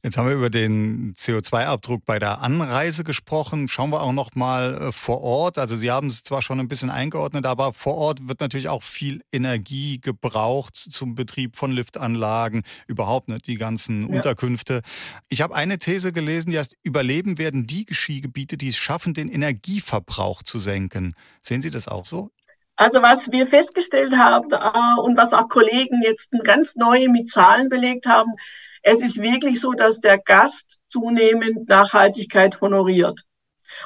Jetzt 0.03 0.17
haben 0.17 0.29
wir 0.29 0.35
über 0.35 0.51
den 0.51 1.15
CO2-Abdruck 1.15 2.05
bei 2.05 2.19
der 2.19 2.41
Anreise 2.41 3.05
gesprochen. 3.05 3.69
Schauen 3.69 3.91
wir 3.91 4.03
auch 4.03 4.13
noch 4.13 4.35
mal 4.35 4.75
äh, 4.75 4.93
vor 4.93 5.23
Ort. 5.23 5.59
Also 5.59 5.77
Sie 5.77 5.91
haben 5.91 6.09
es 6.09 6.23
zwar 6.23 6.43
schon 6.43 6.61
ein 6.61 6.69
bisschen 6.69 6.91
eingeordnet, 6.91 7.47
aber 7.47 7.73
vor 7.73 7.95
Ort 7.95 8.29
wird 8.29 8.41
natürlich 8.41 8.69
auch 8.69 8.83
viel 8.83 9.23
Energie 9.33 10.01
gebraucht 10.01 10.77
zum 10.77 11.15
Betrieb 11.15 11.57
von 11.57 11.73
Liftanlagen, 11.73 12.63
überhaupt 12.87 13.29
nicht 13.29 13.47
die 13.47 13.57
ganzen 13.57 14.09
ja. 14.09 14.17
Unterkünfte. 14.17 14.83
Ich 15.29 15.43
habe 15.43 15.55
eine 15.55 15.79
These 15.79 16.13
gelesen, 16.13 16.51
die 16.51 16.59
heißt, 16.59 16.77
überleben 16.83 17.39
werden 17.39 17.67
die 17.67 17.87
Skigebiete, 17.91 18.57
die 18.57 18.69
es 18.69 18.77
schaffen, 18.77 19.15
den 19.15 19.29
Energieverbrauch 19.29 20.43
zu 20.43 20.59
senken. 20.59 21.15
Sehen 21.41 21.63
Sie 21.63 21.71
das 21.71 21.89
auch 21.89 22.07
so? 22.07 22.31
Also 22.77 23.03
was 23.03 23.31
wir 23.31 23.47
festgestellt 23.47 24.17
haben 24.17 24.51
äh, 24.51 25.01
und 25.01 25.17
was 25.17 25.33
auch 25.33 25.49
Kollegen 25.49 26.03
jetzt 26.03 26.31
ganz 26.43 26.75
neu 26.75 27.09
mit 27.09 27.29
Zahlen 27.29 27.69
belegt 27.69 28.07
haben, 28.07 28.33
es 28.85 29.01
ist 29.01 29.21
wirklich 29.21 29.61
so, 29.61 29.73
dass 29.73 29.99
der 30.01 30.19
Gast 30.19 30.81
zunehmend 30.87 31.69
Nachhaltigkeit 31.69 32.61
honoriert. 32.61 33.21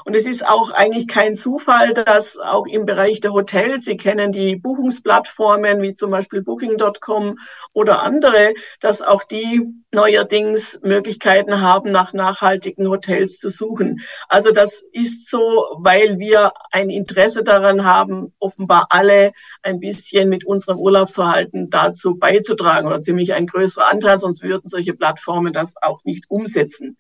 Und 0.05 0.17
es 0.17 0.27
ist 0.27 0.47
auch 0.47 0.71
eigentlich 0.71 1.09
kein 1.09 1.37
Zufall, 1.37 1.93
dass 1.95 2.39
auch 2.39 2.67
im 2.67 2.87
Bereich 2.87 3.21
der 3.21 3.33
Hotels, 3.33 3.85
Sie 3.85 3.97
kennen 3.97 4.33
die 4.33 4.57
Buchungsplattformen 4.57 5.83
wie 5.83 5.95
zum 5.95 6.11
Beispiel 6.11 6.43
Booking.com 6.43 7.39
oder 7.73 8.03
andere, 8.03 8.55
dass 8.81 9.03
auch 9.03 9.25
die 9.25 9.63
neuerdings 9.93 10.81
Möglichkeiten 10.83 11.61
haben, 11.61 11.91
nach 11.91 12.13
nachhaltigen 12.13 12.89
Hotels 12.89 13.39
zu 13.39 13.49
suchen. 13.49 14.01
Also 14.29 14.53
das 14.53 14.85
ist 14.93 15.31
so, 15.31 15.77
weil 15.79 16.19
wir 16.19 16.53
ein 16.73 16.91
Interesse 16.91 17.43
daran 17.43 17.85
haben, 17.85 18.35
offenbar 18.39 18.87
alle 18.91 19.33
ein 19.63 19.81
bisschen 19.81 20.29
mit 20.29 20.45
unserem 20.45 20.79
Urlaubsverhalten 20.79 21.71
dazu 21.71 22.17
beizutragen 22.17 22.87
oder 22.87 23.01
ziemlich 23.01 23.33
ein 23.33 23.47
größerer 23.47 23.91
Anteil, 23.91 24.19
sonst 24.19 24.43
würden 24.43 24.67
solche 24.67 24.95
Plattformen 24.95 25.53
das 25.53 25.75
auch 25.81 26.05
nicht 26.05 26.25
umsetzen. 26.29 26.97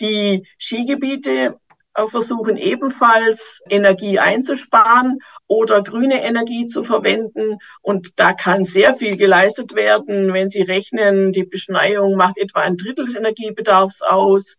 Die 0.00 0.46
Skigebiete 0.58 1.58
versuchen 1.94 2.56
ebenfalls 2.56 3.60
Energie 3.68 4.18
einzusparen 4.18 5.18
oder 5.46 5.82
grüne 5.82 6.22
Energie 6.24 6.66
zu 6.66 6.84
verwenden. 6.84 7.58
Und 7.82 8.18
da 8.18 8.32
kann 8.32 8.64
sehr 8.64 8.94
viel 8.94 9.16
geleistet 9.16 9.74
werden, 9.74 10.32
wenn 10.32 10.50
Sie 10.50 10.62
rechnen, 10.62 11.32
die 11.32 11.44
Beschneiung 11.44 12.16
macht 12.16 12.38
etwa 12.38 12.60
ein 12.60 12.76
Drittel 12.76 13.04
des 13.04 13.14
Energiebedarfs 13.14 14.02
aus 14.02 14.56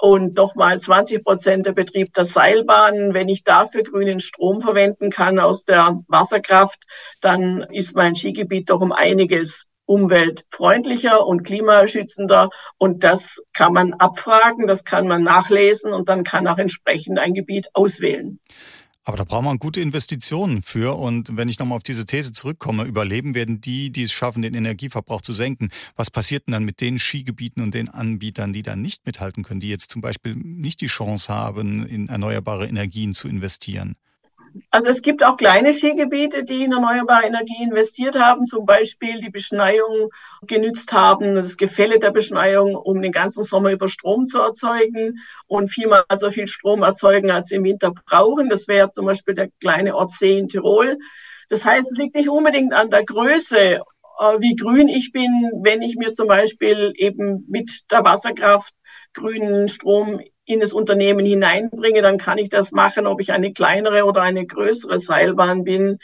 und 0.00 0.36
nochmal 0.36 0.80
20 0.80 1.22
Prozent 1.22 1.66
der 1.66 1.72
Betrieb 1.72 2.14
der 2.14 2.24
Seilbahnen. 2.24 3.12
Wenn 3.12 3.28
ich 3.28 3.44
dafür 3.44 3.82
grünen 3.82 4.18
Strom 4.18 4.60
verwenden 4.60 5.10
kann 5.10 5.38
aus 5.38 5.64
der 5.64 6.00
Wasserkraft, 6.08 6.84
dann 7.20 7.66
ist 7.70 7.94
mein 7.94 8.14
Skigebiet 8.14 8.70
doch 8.70 8.80
um 8.80 8.92
einiges 8.92 9.66
umweltfreundlicher 9.90 11.26
und 11.26 11.42
klimaschützender. 11.42 12.50
Und 12.78 13.02
das 13.02 13.42
kann 13.52 13.72
man 13.72 13.92
abfragen, 13.94 14.68
das 14.68 14.84
kann 14.84 15.08
man 15.08 15.24
nachlesen 15.24 15.92
und 15.92 16.08
dann 16.08 16.22
kann 16.22 16.46
auch 16.46 16.58
entsprechend 16.58 17.18
ein 17.18 17.34
Gebiet 17.34 17.68
auswählen. 17.74 18.38
Aber 19.02 19.16
da 19.16 19.24
braucht 19.24 19.42
man 19.42 19.58
gute 19.58 19.80
Investitionen 19.80 20.62
für. 20.62 20.96
Und 20.96 21.36
wenn 21.36 21.48
ich 21.48 21.58
nochmal 21.58 21.74
auf 21.74 21.82
diese 21.82 22.06
These 22.06 22.30
zurückkomme, 22.30 22.84
überleben 22.84 23.34
werden 23.34 23.60
die, 23.60 23.90
die 23.90 24.04
es 24.04 24.12
schaffen, 24.12 24.42
den 24.42 24.54
Energieverbrauch 24.54 25.22
zu 25.22 25.32
senken. 25.32 25.70
Was 25.96 26.08
passiert 26.08 26.46
denn 26.46 26.52
dann 26.52 26.64
mit 26.64 26.80
den 26.80 27.00
Skigebieten 27.00 27.60
und 27.60 27.74
den 27.74 27.88
Anbietern, 27.88 28.52
die 28.52 28.62
dann 28.62 28.82
nicht 28.82 29.04
mithalten 29.06 29.42
können, 29.42 29.58
die 29.58 29.70
jetzt 29.70 29.90
zum 29.90 30.02
Beispiel 30.02 30.36
nicht 30.36 30.80
die 30.82 30.86
Chance 30.86 31.34
haben, 31.34 31.84
in 31.84 32.08
erneuerbare 32.08 32.68
Energien 32.68 33.12
zu 33.12 33.26
investieren? 33.26 33.96
Also 34.70 34.88
es 34.88 35.02
gibt 35.02 35.24
auch 35.24 35.36
kleine 35.36 35.72
Skigebiete, 35.72 36.44
die 36.44 36.64
in 36.64 36.72
erneuerbare 36.72 37.26
Energie 37.26 37.62
investiert 37.62 38.18
haben, 38.18 38.46
zum 38.46 38.64
Beispiel 38.64 39.20
die 39.20 39.30
Beschneiung 39.30 40.10
genützt 40.42 40.92
haben, 40.92 41.34
das 41.34 41.56
Gefälle 41.56 41.98
der 41.98 42.10
Beschneiung, 42.10 42.76
um 42.76 43.02
den 43.02 43.12
ganzen 43.12 43.42
Sommer 43.42 43.72
über 43.72 43.88
Strom 43.88 44.26
zu 44.26 44.38
erzeugen 44.38 45.18
und 45.46 45.68
viermal 45.68 46.04
so 46.16 46.30
viel 46.30 46.46
Strom 46.46 46.82
erzeugen, 46.82 47.30
als 47.30 47.48
sie 47.48 47.56
im 47.56 47.64
Winter 47.64 47.92
brauchen. 47.92 48.48
Das 48.48 48.68
wäre 48.68 48.90
zum 48.92 49.06
Beispiel 49.06 49.34
der 49.34 49.48
kleine 49.60 49.94
Ort 49.94 50.12
See 50.12 50.38
in 50.38 50.48
Tirol. 50.48 50.98
Das 51.48 51.64
heißt, 51.64 51.90
es 51.90 51.98
liegt 51.98 52.14
nicht 52.14 52.28
unbedingt 52.28 52.74
an 52.74 52.90
der 52.90 53.04
Größe, 53.04 53.58
äh, 54.20 54.38
wie 54.40 54.54
grün 54.54 54.88
ich 54.88 55.12
bin, 55.12 55.50
wenn 55.62 55.82
ich 55.82 55.96
mir 55.96 56.12
zum 56.12 56.28
Beispiel 56.28 56.92
eben 56.96 57.44
mit 57.48 57.70
der 57.90 58.04
Wasserkraft 58.04 58.74
grünen 59.14 59.68
Strom 59.68 60.20
in 60.50 60.60
das 60.60 60.72
Unternehmen 60.72 61.24
hineinbringe, 61.24 62.02
dann 62.02 62.18
kann 62.18 62.38
ich 62.38 62.48
das 62.48 62.72
machen, 62.72 63.06
ob 63.06 63.20
ich 63.20 63.32
eine 63.32 63.52
kleinere 63.52 64.04
oder 64.04 64.22
eine 64.22 64.46
größere 64.46 64.98
Seilbahn 64.98 65.64
bin, 65.64 65.98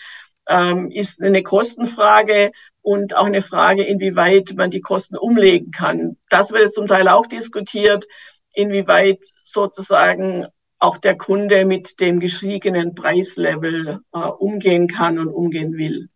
ähm, 0.48 0.90
ist 0.90 1.20
eine 1.20 1.42
Kostenfrage 1.42 2.52
und 2.82 3.16
auch 3.16 3.26
eine 3.26 3.42
Frage, 3.42 3.82
inwieweit 3.82 4.54
man 4.56 4.70
die 4.70 4.80
Kosten 4.80 5.16
umlegen 5.16 5.72
kann. 5.72 6.16
Das 6.30 6.52
wird 6.52 6.72
zum 6.72 6.86
Teil 6.86 7.08
auch 7.08 7.26
diskutiert, 7.26 8.06
inwieweit 8.54 9.20
sozusagen 9.44 10.46
auch 10.78 10.98
der 10.98 11.16
Kunde 11.16 11.64
mit 11.64 12.00
dem 12.00 12.20
gestiegenen 12.20 12.94
Preislevel 12.94 14.00
äh, 14.12 14.18
umgehen 14.18 14.88
kann 14.88 15.18
und 15.18 15.28
umgehen 15.28 15.76
will. 15.76 16.08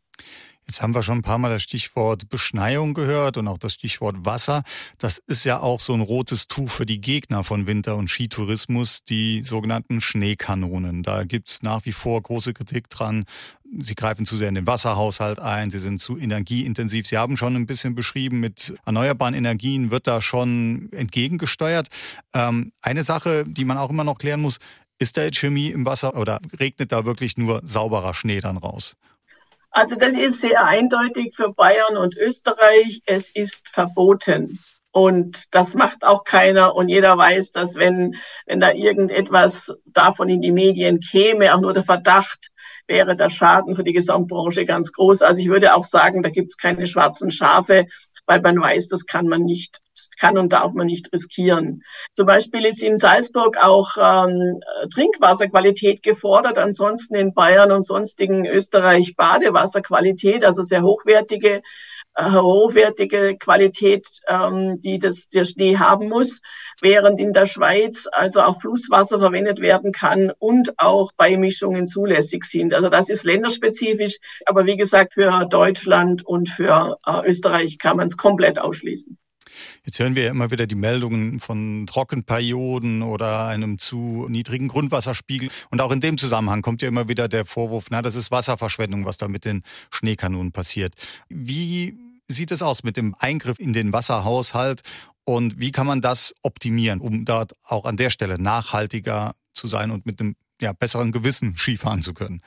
Jetzt 0.71 0.83
haben 0.83 0.95
wir 0.95 1.03
schon 1.03 1.19
ein 1.19 1.23
paar 1.23 1.39
Mal 1.39 1.49
das 1.49 1.65
Stichwort 1.65 2.29
Beschneiung 2.29 2.95
gehört 2.95 3.37
und 3.37 3.49
auch 3.49 3.59
das 3.59 3.75
Stichwort 3.75 4.25
Wasser. 4.25 4.63
Das 4.99 5.19
ist 5.19 5.43
ja 5.43 5.59
auch 5.59 5.81
so 5.81 5.95
ein 5.95 6.01
rotes 6.01 6.47
Tuch 6.47 6.71
für 6.71 6.87
die 6.87 7.01
Gegner 7.01 7.43
von 7.43 7.67
Winter- 7.67 7.97
und 7.97 8.07
Skitourismus, 8.07 9.03
die 9.03 9.43
sogenannten 9.43 10.01
Schneekanonen. 10.01 11.03
Da 11.03 11.25
gibt 11.25 11.49
es 11.49 11.65
nach 11.65 11.87
wie 11.87 11.93
vor 11.93 12.23
große 12.23 12.53
Kritik 12.53 12.89
dran. 12.89 13.25
Sie 13.81 13.97
greifen 13.97 14.27
zu 14.27 14.37
sehr 14.37 14.49
in 14.49 14.55
den 14.55 14.69
Wasserhaushalt 14.69 15.41
ein, 15.41 15.73
sie 15.73 15.81
sind 15.81 16.01
zu 16.01 16.17
energieintensiv. 16.17 17.09
Sie 17.09 17.19
haben 17.19 17.37
schon 17.37 17.57
ein 17.57 17.67
bisschen 17.67 17.97
beschrieben, 17.97 18.39
mit 18.39 18.73
erneuerbaren 18.87 19.35
Energien 19.35 19.91
wird 19.91 20.07
da 20.07 20.23
schon 20.23 20.89
entgegengesteuert. 20.93 21.89
Ähm, 22.33 22.71
eine 22.81 23.03
Sache, 23.03 23.43
die 23.45 23.65
man 23.65 23.77
auch 23.77 23.91
immer 23.91 24.05
noch 24.05 24.19
klären 24.19 24.41
muss, 24.41 24.59
ist 25.01 25.17
da 25.17 25.25
jetzt 25.25 25.39
Chemie 25.39 25.71
im 25.71 25.85
Wasser 25.85 26.17
oder 26.17 26.39
regnet 26.61 26.93
da 26.93 27.05
wirklich 27.05 27.37
nur 27.37 27.61
sauberer 27.65 28.15
Schnee 28.15 28.39
dann 28.39 28.57
raus? 28.57 28.95
Also 29.71 29.95
das 29.95 30.15
ist 30.15 30.41
sehr 30.41 30.65
eindeutig 30.67 31.35
für 31.35 31.53
Bayern 31.53 31.97
und 31.97 32.17
Österreich. 32.17 33.03
Es 33.07 33.31
ist 33.31 33.69
verboten. 33.69 34.59
Und 34.93 35.45
das 35.55 35.75
macht 35.75 36.05
auch 36.05 36.25
keiner. 36.25 36.75
Und 36.75 36.89
jeder 36.89 37.17
weiß, 37.17 37.53
dass 37.53 37.77
wenn, 37.77 38.17
wenn 38.47 38.59
da 38.59 38.73
irgendetwas 38.73 39.73
davon 39.87 40.29
in 40.29 40.41
die 40.41 40.51
Medien 40.51 40.99
käme, 40.99 41.55
auch 41.55 41.61
nur 41.61 41.73
der 41.73 41.85
Verdacht, 41.85 42.49
wäre 42.89 43.17
der 43.17 43.31
Schaden 43.31 43.77
für 43.77 43.85
die 43.85 43.93
Gesamtbranche 43.93 44.65
ganz 44.65 44.93
groß. 44.93 45.23
Also 45.23 45.41
ich 45.41 45.49
würde 45.49 45.77
auch 45.77 45.85
sagen, 45.85 46.25
da 46.25 46.29
gibt 46.29 46.51
es 46.51 46.57
keine 46.57 46.89
schwarzen 46.89 47.31
Schafe 47.31 47.87
weil 48.31 48.41
man 48.41 48.61
weiß, 48.61 48.87
das 48.87 49.07
kann 49.07 49.27
man 49.27 49.43
nicht, 49.43 49.81
kann 50.21 50.39
und 50.39 50.53
darf 50.53 50.75
man 50.75 50.87
nicht 50.87 51.13
riskieren. 51.13 51.83
Zum 52.13 52.27
Beispiel 52.27 52.65
ist 52.65 52.83
in 52.83 52.99
Salzburg 52.99 53.57
auch 53.65 53.97
ähm, 53.99 54.61
Trinkwasserqualität 54.93 56.03
gefordert, 56.03 56.59
ansonsten 56.59 57.15
in 57.15 57.35
Bayern 57.35 57.73
und 57.73 57.83
sonstigen 57.83 58.47
Österreich 58.47 59.17
Badewasserqualität, 59.17 60.45
also 60.45 60.63
sehr 60.63 60.83
hochwertige 60.83 61.63
äh, 62.17 62.31
hochwertige 62.33 63.37
Qualität, 63.39 64.07
ähm, 64.29 64.81
die 64.81 64.99
das, 64.99 65.29
der 65.29 65.45
Schnee 65.45 65.77
haben 65.77 66.09
muss, 66.09 66.41
während 66.81 67.21
in 67.21 67.33
der 67.33 67.47
Schweiz 67.47 68.09
also 68.11 68.41
auch 68.41 68.61
Flusswasser 68.61 69.21
verwendet 69.21 69.61
werden 69.61 69.93
kann 69.93 70.33
und 70.39 70.79
auch 70.79 71.13
Beimischungen 71.13 71.87
zulässig 71.87 72.45
sind. 72.45 72.75
Also 72.75 72.89
das 72.89 73.09
ist 73.09 73.25
länderspezifisch, 73.25 74.19
aber 74.47 74.67
wie 74.67 74.77
gesagt, 74.77 75.15
für 75.15 75.47
Deutschland 75.47 76.27
und 76.27 76.49
für 76.49 76.99
äh, 77.07 77.29
Österreich 77.29 77.79
kann 77.79 77.97
man 77.97 78.09
es 78.09 78.17
komplett 78.17 78.59
ausschließen. 78.59 79.17
Jetzt 79.85 79.99
hören 79.99 80.15
wir 80.15 80.25
ja 80.25 80.31
immer 80.31 80.51
wieder 80.51 80.67
die 80.67 80.75
Meldungen 80.75 81.41
von 81.41 81.87
Trockenperioden 81.87 83.03
oder 83.03 83.47
einem 83.47 83.79
zu 83.79 84.27
niedrigen 84.29 84.69
Grundwasserspiegel. 84.69 85.51
Und 85.71 85.81
auch 85.81 85.93
in 85.93 86.01
dem 86.01 86.19
Zusammenhang 86.19 86.63
kommt 86.63 86.83
ja 86.83 86.89
immer 86.89 87.09
wieder 87.09 87.29
der 87.29 87.47
Vorwurf, 87.47 87.87
na, 87.91 88.03
das 88.03 88.15
ist 88.15 88.31
Wasserverschwendung, 88.31 89.05
was 89.05 89.19
da 89.19 89.29
mit 89.29 89.45
den 89.45 89.63
Schneekanonen 89.91 90.53
passiert. 90.53 90.95
Wie 91.29 91.97
sieht 92.29 92.51
es 92.51 92.63
aus 92.63 92.83
mit 92.83 92.97
dem 92.97 93.15
Eingriff 93.19 93.59
in 93.59 93.73
den 93.73 93.93
Wasserhaushalt 93.93 94.83
und 95.25 95.59
wie 95.59 95.73
kann 95.73 95.87
man 95.87 96.01
das 96.01 96.35
optimieren, 96.43 97.01
um 97.01 97.25
dort 97.25 97.53
auch 97.65 97.85
an 97.85 97.97
der 97.97 98.11
Stelle 98.11 98.41
nachhaltiger 98.41 99.35
zu 99.53 99.69
sein 99.69 99.91
und 99.91 100.07
mit 100.07 100.21
einem 100.21 100.37
ja, 100.61 100.73
besseren 100.73 101.13
Gewissen 101.13 101.57
Skifahren 101.57 102.03
zu 102.03 102.15
können? 102.15 102.43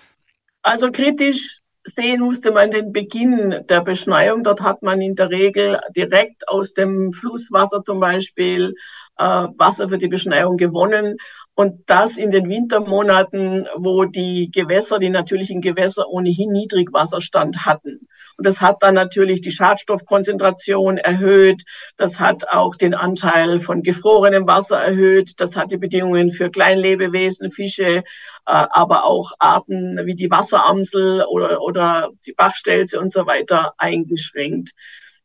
Also 0.61 0.91
kritisch 0.91 1.62
sehen 1.85 2.21
musste 2.21 2.51
man 2.51 2.71
den 2.71 2.91
Beginn 2.91 3.65
der 3.69 3.81
Beschneiung. 3.81 4.43
Dort 4.43 4.61
hat 4.61 4.81
man 4.81 5.01
in 5.01 5.15
der 5.15 5.29
Regel 5.29 5.79
direkt 5.95 6.47
aus 6.47 6.73
dem 6.73 7.11
Flusswasser 7.11 7.83
zum 7.83 7.99
Beispiel 7.99 8.75
äh, 9.17 9.47
Wasser 9.57 9.89
für 9.89 9.97
die 9.97 10.07
Beschneiung 10.07 10.57
gewonnen. 10.57 11.17
Und 11.55 11.83
das 11.85 12.17
in 12.17 12.31
den 12.31 12.49
Wintermonaten, 12.49 13.67
wo 13.75 14.05
die 14.05 14.49
Gewässer, 14.49 14.97
die 14.97 15.09
natürlichen 15.09 15.61
Gewässer 15.61 16.09
ohnehin 16.09 16.51
Niedrigwasserstand 16.51 17.65
hatten. 17.65 18.07
Und 18.37 18.47
das 18.47 18.59
hat 18.59 18.77
dann 18.81 18.95
natürlich 18.95 19.41
die 19.41 19.51
Schadstoffkonzentration 19.51 20.97
erhöht. 20.97 21.61
Das 21.95 22.19
hat 22.19 22.49
auch 22.49 22.75
den 22.75 22.95
Anteil 22.95 23.59
von 23.59 23.83
gefrorenem 23.83 24.47
Wasser 24.47 24.77
erhöht. 24.77 25.33
Das 25.37 25.55
hat 25.55 25.71
die 25.71 25.77
Bedingungen 25.77 26.31
für 26.31 26.49
Kleinlebewesen, 26.49 27.51
Fische, 27.51 27.97
äh, 27.97 28.03
aber 28.45 29.05
auch 29.05 29.31
Arten 29.37 29.99
wie 30.05 30.15
die 30.15 30.31
Wasseramsel 30.31 31.23
oder, 31.29 31.61
oder 31.61 32.09
die 32.25 32.33
Bachstelze 32.33 32.99
und 32.99 33.13
so 33.13 33.27
weiter 33.27 33.73
eingeschränkt. 33.77 34.71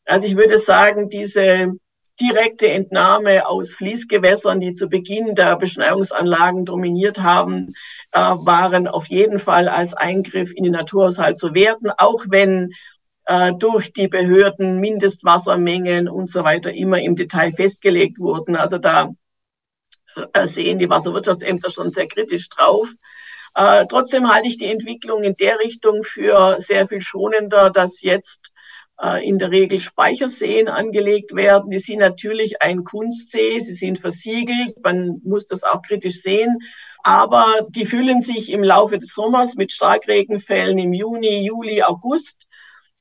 Also 0.04 0.26
ich 0.26 0.36
würde 0.36 0.58
sagen, 0.58 1.08
diese 1.08 1.72
direkte 2.20 2.68
Entnahme 2.68 3.46
aus 3.46 3.74
Fließgewässern, 3.74 4.60
die 4.60 4.72
zu 4.72 4.88
Beginn 4.88 5.34
der 5.34 5.56
Beschneiungsanlagen 5.56 6.64
dominiert 6.64 7.22
haben, 7.22 7.74
äh, 8.12 8.20
waren 8.20 8.88
auf 8.88 9.06
jeden 9.06 9.38
Fall 9.38 9.68
als 9.68 9.94
Eingriff 9.94 10.52
in 10.54 10.64
den 10.64 10.72
Naturhaushalt 10.72 11.38
zu 11.38 11.54
werten, 11.54 11.90
auch 11.96 12.24
wenn 12.28 12.72
äh, 13.26 13.52
durch 13.52 13.92
die 13.92 14.08
Behörden 14.08 14.80
Mindestwassermengen 14.80 16.08
und 16.08 16.30
so 16.30 16.44
weiter 16.44 16.72
immer 16.72 17.00
im 17.00 17.14
Detail 17.14 17.52
festgelegt 17.52 18.18
wurden. 18.18 18.56
Also 18.56 18.78
da 18.78 19.10
äh, 20.32 20.46
sehen 20.46 20.78
die 20.78 20.90
Wasserwirtschaftsämter 20.90 21.70
schon 21.70 21.90
sehr 21.90 22.08
kritisch 22.08 22.48
drauf. 22.48 22.90
Äh, 23.54 23.86
trotzdem 23.88 24.32
halte 24.32 24.48
ich 24.48 24.58
die 24.58 24.70
Entwicklung 24.70 25.22
in 25.22 25.36
der 25.36 25.58
Richtung 25.58 26.02
für 26.02 26.56
sehr 26.58 26.88
viel 26.88 27.00
schonender, 27.00 27.70
dass 27.70 28.02
jetzt 28.02 28.52
in 29.22 29.38
der 29.38 29.52
Regel 29.52 29.78
Speicherseen 29.78 30.66
angelegt 30.66 31.34
werden. 31.36 31.70
Die 31.70 31.78
sind 31.78 32.00
natürlich 32.00 32.62
ein 32.62 32.82
Kunstsee, 32.82 33.60
sie 33.60 33.72
sind 33.72 33.98
versiegelt, 33.98 34.74
man 34.82 35.20
muss 35.22 35.46
das 35.46 35.62
auch 35.62 35.82
kritisch 35.82 36.20
sehen. 36.20 36.58
Aber 37.04 37.66
die 37.68 37.86
füllen 37.86 38.20
sich 38.20 38.50
im 38.50 38.62
Laufe 38.62 38.98
des 38.98 39.14
Sommers 39.14 39.54
mit 39.54 39.72
Starkregenfällen 39.72 40.78
im 40.78 40.92
Juni, 40.92 41.46
Juli, 41.46 41.82
August. 41.82 42.48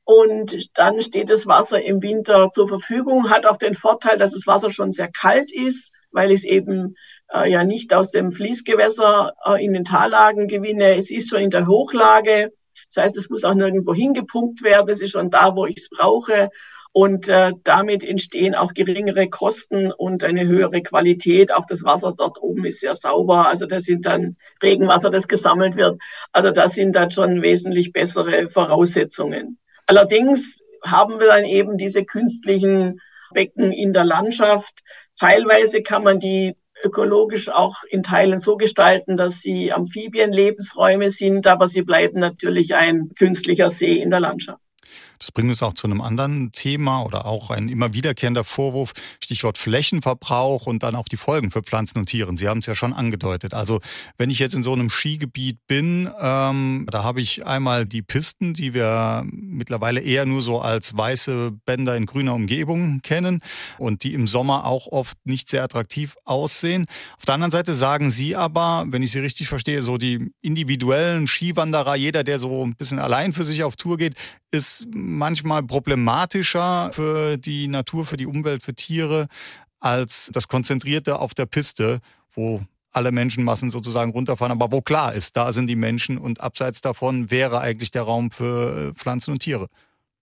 Und 0.04 0.56
dann 0.78 1.02
steht 1.02 1.30
das 1.30 1.48
Wasser 1.48 1.82
im 1.82 2.02
Winter 2.02 2.50
zur 2.54 2.70
Verfügung, 2.70 3.30
hat 3.30 3.46
auch 3.46 3.58
den 3.58 3.76
Vorteil, 3.76 4.18
dass 4.18 4.32
das 4.32 4.48
Wasser 4.48 4.70
schon 4.70 4.92
sehr 4.92 5.10
kalt 5.12 5.52
ist, 5.52 5.92
weil 6.12 6.32
es 6.32 6.46
eben 6.46 6.96
äh, 7.34 7.52
ja 7.52 7.66
nicht 7.66 7.94
aus 7.94 8.10
dem 8.10 8.32
Fließgewässer 8.32 9.34
äh, 9.46 9.66
in 9.66 9.74
den 9.74 9.84
Tallagen 9.84 10.48
gewinne. 10.48 10.96
Es 10.96 11.12
ist 11.12 11.30
schon 11.30 11.42
in 11.42 11.50
der 11.50 11.68
Hochlage. 11.68 12.54
Das 12.94 13.06
heißt, 13.06 13.18
es 13.18 13.30
muss 13.30 13.44
auch 13.44 13.54
nirgendwo 13.54 13.94
hingepumpt 13.94 14.64
werden. 14.64 14.90
Es 14.90 15.02
ist 15.02 15.12
schon 15.12 15.30
da, 15.30 15.56
wo 15.56 15.66
ich 15.66 15.78
es 15.78 15.90
brauche. 15.90 16.50
Und 16.94 17.30
äh, 17.30 17.52
damit 17.64 18.04
entstehen 18.04 18.56
auch 18.56 18.74
geringere 18.74 19.30
Kosten 19.30 19.92
und 19.92 20.24
eine 20.24 20.48
höhere 20.48 20.82
Qualität. 20.82 21.54
Auch 21.54 21.66
das 21.68 21.84
Wasser 21.84 22.14
dort 22.18 22.42
oben 22.42 22.66
ist 22.66 22.80
sehr 22.80 22.96
sauber. 22.96 23.48
Also 23.48 23.68
das 23.68 23.84
sind 23.84 24.06
dann 24.06 24.36
Regenwasser, 24.64 25.12
das 25.12 25.28
gesammelt 25.28 25.76
wird. 25.76 26.02
Also 26.32 26.52
das 26.52 26.74
sind 26.74 26.96
dann 26.96 27.12
schon 27.12 27.44
wesentlich 27.44 27.94
bessere 27.94 28.50
Voraussetzungen. 28.50 29.60
Allerdings 29.86 30.64
haben 30.84 31.20
wir 31.20 31.28
dann 31.28 31.46
eben 31.46 31.78
diese 31.78 32.04
künstlichen 32.04 33.00
Becken 33.32 33.72
in 33.72 33.94
der 33.94 34.06
Landschaft. 34.06 34.82
Teilweise 35.20 35.84
kann 35.84 36.04
man 36.04 36.20
die 36.20 36.56
ökologisch 36.84 37.50
auch 37.50 37.84
in 37.90 38.04
Teilen 38.04 38.40
so 38.40 38.58
gestalten, 38.58 39.18
dass 39.18 39.42
sie 39.42 39.74
Amphibienlebensräume 39.74 41.10
sind, 41.10 41.48
aber 41.48 41.68
sie 41.68 41.82
bleiben 41.82 42.20
natürlich 42.20 42.76
ein 42.76 43.12
künstlicher 43.18 43.70
See 43.70 44.00
in 44.00 44.10
der 44.10 44.20
Landschaft. 44.20 44.66
Das 45.20 45.32
bringt 45.32 45.50
uns 45.50 45.64
auch 45.64 45.74
zu 45.74 45.88
einem 45.88 46.02
anderen 46.02 46.52
Thema 46.52 47.02
oder 47.04 47.26
auch 47.26 47.50
ein 47.50 47.70
immer 47.70 47.94
wiederkehrender 47.94 48.44
Vorwurf, 48.44 48.94
Stichwort 49.20 49.58
Flächenverbrauch 49.58 50.66
und 50.66 50.84
dann 50.84 50.96
auch 50.96 51.08
die 51.08 51.18
Folgen 51.18 51.52
für 51.52 51.64
Pflanzen 51.64 52.00
und 52.00 52.08
Tiere. 52.08 52.36
Sie 52.36 52.48
haben 52.48 52.60
es 52.60 52.66
ja 52.66 52.76
schon 52.76 52.94
angedeutet. 52.94 53.54
Also 53.54 53.80
wenn 54.18 54.30
ich 54.30 54.40
jetzt 54.40 54.54
in 54.54 54.64
so 54.64 54.74
einem 54.74 54.90
Skigebiet 54.90 55.60
bin, 55.68 56.10
ähm, 56.20 56.88
da 56.90 57.04
habe 57.04 57.22
ich 57.22 57.46
einmal 57.46 57.86
die 57.86 58.02
Pisten, 58.02 58.54
die 58.54 58.74
wir 58.74 59.26
mittlerweile 59.32 60.02
eher 60.02 60.26
nur 60.26 60.42
so 60.42 60.60
als 60.60 60.96
weiße 60.96 61.52
Bänder 61.66 61.96
in 61.96 62.06
grüner 62.06 62.34
Umgebung 62.34 63.02
kennen 63.02 63.42
und 63.78 64.04
die 64.04 64.14
im 64.14 64.28
Sommer 64.28 64.66
auch 64.66 64.88
oft 64.88 65.18
nicht 65.26 65.50
sehr 65.50 65.64
attraktiv 65.64 66.16
aussehen. 66.26 66.86
Auf 67.18 67.26
der 67.26 67.36
anderen 67.36 67.52
Seite 67.52 67.74
sagen 67.74 68.12
Sie 68.12 68.36
aber, 68.36 68.86
wenn 68.88 69.04
ich 69.04 69.12
Sie 69.12 69.20
richtig 69.20 69.48
verstehe, 69.48 69.82
so 69.82 69.98
die 69.98 70.32
individuellen 70.42 71.28
Skiwanderer, 71.28 71.96
jeder, 71.96 72.24
der 72.24 72.40
so 72.40 72.66
ein 72.66 72.76
bisschen 72.76 73.00
allein 73.00 73.34
für 73.34 73.46
sich 73.46 73.64
auf 73.64 73.76
Tour 73.76 73.98
geht, 73.98 74.16
ist 74.52 74.88
manchmal 75.08 75.64
problematischer 75.64 76.92
für 76.94 77.38
die 77.38 77.68
Natur, 77.68 78.06
für 78.06 78.18
die 78.18 78.28
Umwelt, 78.28 78.62
für 78.62 78.76
Tiere 78.76 79.28
als 79.80 80.30
das 80.34 80.48
Konzentrierte 80.48 81.20
auf 81.20 81.34
der 81.34 81.46
Piste, 81.46 82.00
wo 82.34 82.62
alle 82.92 83.12
Menschenmassen 83.12 83.70
sozusagen 83.70 84.12
runterfahren, 84.12 84.52
aber 84.52 84.72
wo 84.72 84.82
klar 84.82 85.14
ist, 85.14 85.38
da 85.38 85.54
sind 85.54 85.68
die 85.68 85.76
Menschen 85.76 86.18
und 86.18 86.42
abseits 86.42 86.82
davon 86.82 87.30
wäre 87.30 87.60
eigentlich 87.60 87.92
der 87.92 88.04
Raum 88.04 88.32
für 88.32 88.94
Pflanzen 88.96 89.32
und 89.32 89.40
Tiere. 89.40 89.68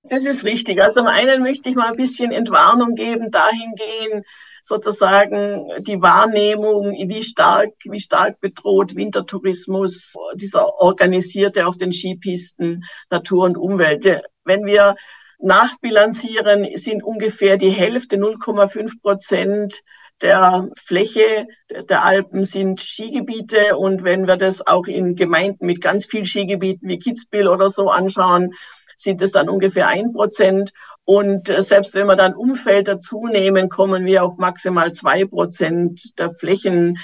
Das 0.04 0.25
ist 0.25 0.44
richtig. 0.44 0.82
Also 0.82 1.01
zum 1.01 1.08
einen 1.08 1.42
möchte 1.42 1.70
ich 1.70 1.75
mal 1.75 1.89
ein 1.89 1.98
bisschen 1.98 2.32
Entwarnung 2.32 2.96
geben, 2.96 3.32
dahingehend 3.32 4.25
sozusagen 4.65 5.69
die 5.79 6.01
Wahrnehmung, 6.01 6.91
wie 6.91 7.22
stark, 7.22 7.74
wie 7.84 8.00
stark 8.00 8.41
bedroht 8.41 8.95
Wintertourismus, 8.95 10.15
dieser 10.36 10.81
organisierte 10.81 11.67
auf 11.67 11.77
den 11.77 11.93
Skipisten, 11.93 12.84
Natur 13.12 13.45
und 13.45 13.57
Umwelt. 13.57 14.24
Wenn 14.43 14.65
wir 14.65 14.95
nachbilanzieren, 15.38 16.67
sind 16.77 17.03
ungefähr 17.03 17.57
die 17.57 17.69
Hälfte, 17.69 18.17
0,5 18.17 19.01
Prozent 19.01 19.81
der 20.22 20.69
Fläche 20.81 21.45
der 21.69 22.03
Alpen 22.03 22.43
sind 22.43 22.79
Skigebiete. 22.79 23.77
Und 23.77 24.03
wenn 24.03 24.27
wir 24.27 24.38
das 24.38 24.65
auch 24.65 24.88
in 24.88 25.15
Gemeinden 25.15 25.67
mit 25.67 25.81
ganz 25.81 26.07
vielen 26.07 26.25
Skigebieten 26.25 26.89
wie 26.89 27.00
Kitzbühel 27.00 27.48
oder 27.48 27.69
so 27.69 27.89
anschauen, 27.89 28.53
sind 28.98 29.22
es 29.22 29.31
dann 29.31 29.50
ungefähr 29.50 29.88
ein 29.88 30.13
Prozent. 30.13 30.72
Und 31.05 31.50
äh, 31.50 31.62
selbst 31.62 31.93
wenn 31.93 32.07
wir 32.07 32.15
dann 32.15 32.33
Umfeld 32.35 32.87
dazu 32.87 33.27
nehmen, 33.27 33.70
kommen 33.70 34.05
wir 34.05 34.24
auf 34.24 34.37
maximal 34.37 34.91
zwei 34.91 35.25
Prozent 35.25 36.20
der 36.20 36.31
Flächen. 36.31 36.98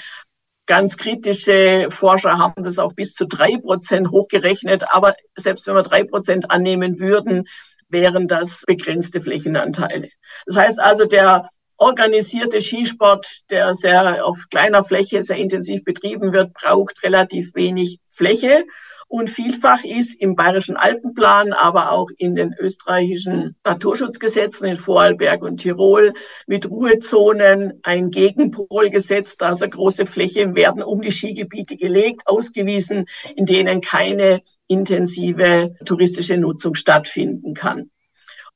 Ganz 0.66 0.96
kritische 0.96 1.88
Forscher 1.90 2.38
haben 2.38 2.64
das 2.64 2.78
auf 2.78 2.94
bis 2.94 3.14
zu 3.14 3.26
drei 3.26 3.56
Prozent 3.56 4.10
hochgerechnet. 4.10 4.84
Aber 4.92 5.14
selbst 5.36 5.66
wenn 5.66 5.74
wir 5.74 5.82
drei 5.82 6.04
Prozent 6.04 6.50
annehmen 6.50 6.98
würden, 6.98 7.48
wären 7.88 8.26
das 8.26 8.64
begrenzte 8.66 9.20
Flächenanteile. 9.20 10.08
Das 10.46 10.56
heißt 10.56 10.80
also, 10.80 11.04
der 11.04 11.46
organisierte 11.76 12.60
Skisport, 12.60 13.50
der 13.50 13.74
sehr 13.74 14.24
auf 14.24 14.46
kleiner 14.50 14.84
Fläche 14.84 15.22
sehr 15.22 15.36
intensiv 15.36 15.84
betrieben 15.84 16.32
wird, 16.32 16.54
braucht 16.54 17.02
relativ 17.02 17.54
wenig 17.54 17.98
Fläche. 18.02 18.64
Und 19.12 19.28
vielfach 19.28 19.84
ist 19.84 20.18
im 20.22 20.36
Bayerischen 20.36 20.78
Alpenplan, 20.78 21.52
aber 21.52 21.92
auch 21.92 22.08
in 22.16 22.34
den 22.34 22.54
österreichischen 22.58 23.56
Naturschutzgesetzen 23.62 24.66
in 24.66 24.76
Vorarlberg 24.76 25.42
und 25.42 25.58
Tirol 25.58 26.14
mit 26.46 26.70
Ruhezonen 26.70 27.78
ein 27.82 28.10
Gegenpol 28.10 28.88
gesetzt. 28.88 29.42
Also 29.42 29.68
große 29.68 30.06
Flächen 30.06 30.56
werden 30.56 30.82
um 30.82 31.02
die 31.02 31.12
Skigebiete 31.12 31.76
gelegt, 31.76 32.22
ausgewiesen, 32.24 33.04
in 33.36 33.44
denen 33.44 33.82
keine 33.82 34.40
intensive 34.66 35.74
touristische 35.84 36.38
Nutzung 36.38 36.74
stattfinden 36.74 37.52
kann. 37.52 37.90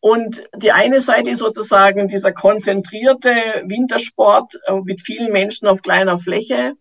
Und 0.01 0.43
die 0.57 0.73
eine 0.73 1.03
Seite 1.03 1.29
ist 1.29 1.41
sozusagen 1.41 2.09
dieser 2.09 2.33
konzentrierte 2.33 3.31
Wintersport 3.67 4.59
äh, 4.67 4.81
mit 4.87 5.03
vielen 5.03 5.33
Menschen 5.33 5.69
auf 5.69 5.83
kleiner 5.83 6.19
Fläche 6.19 6.77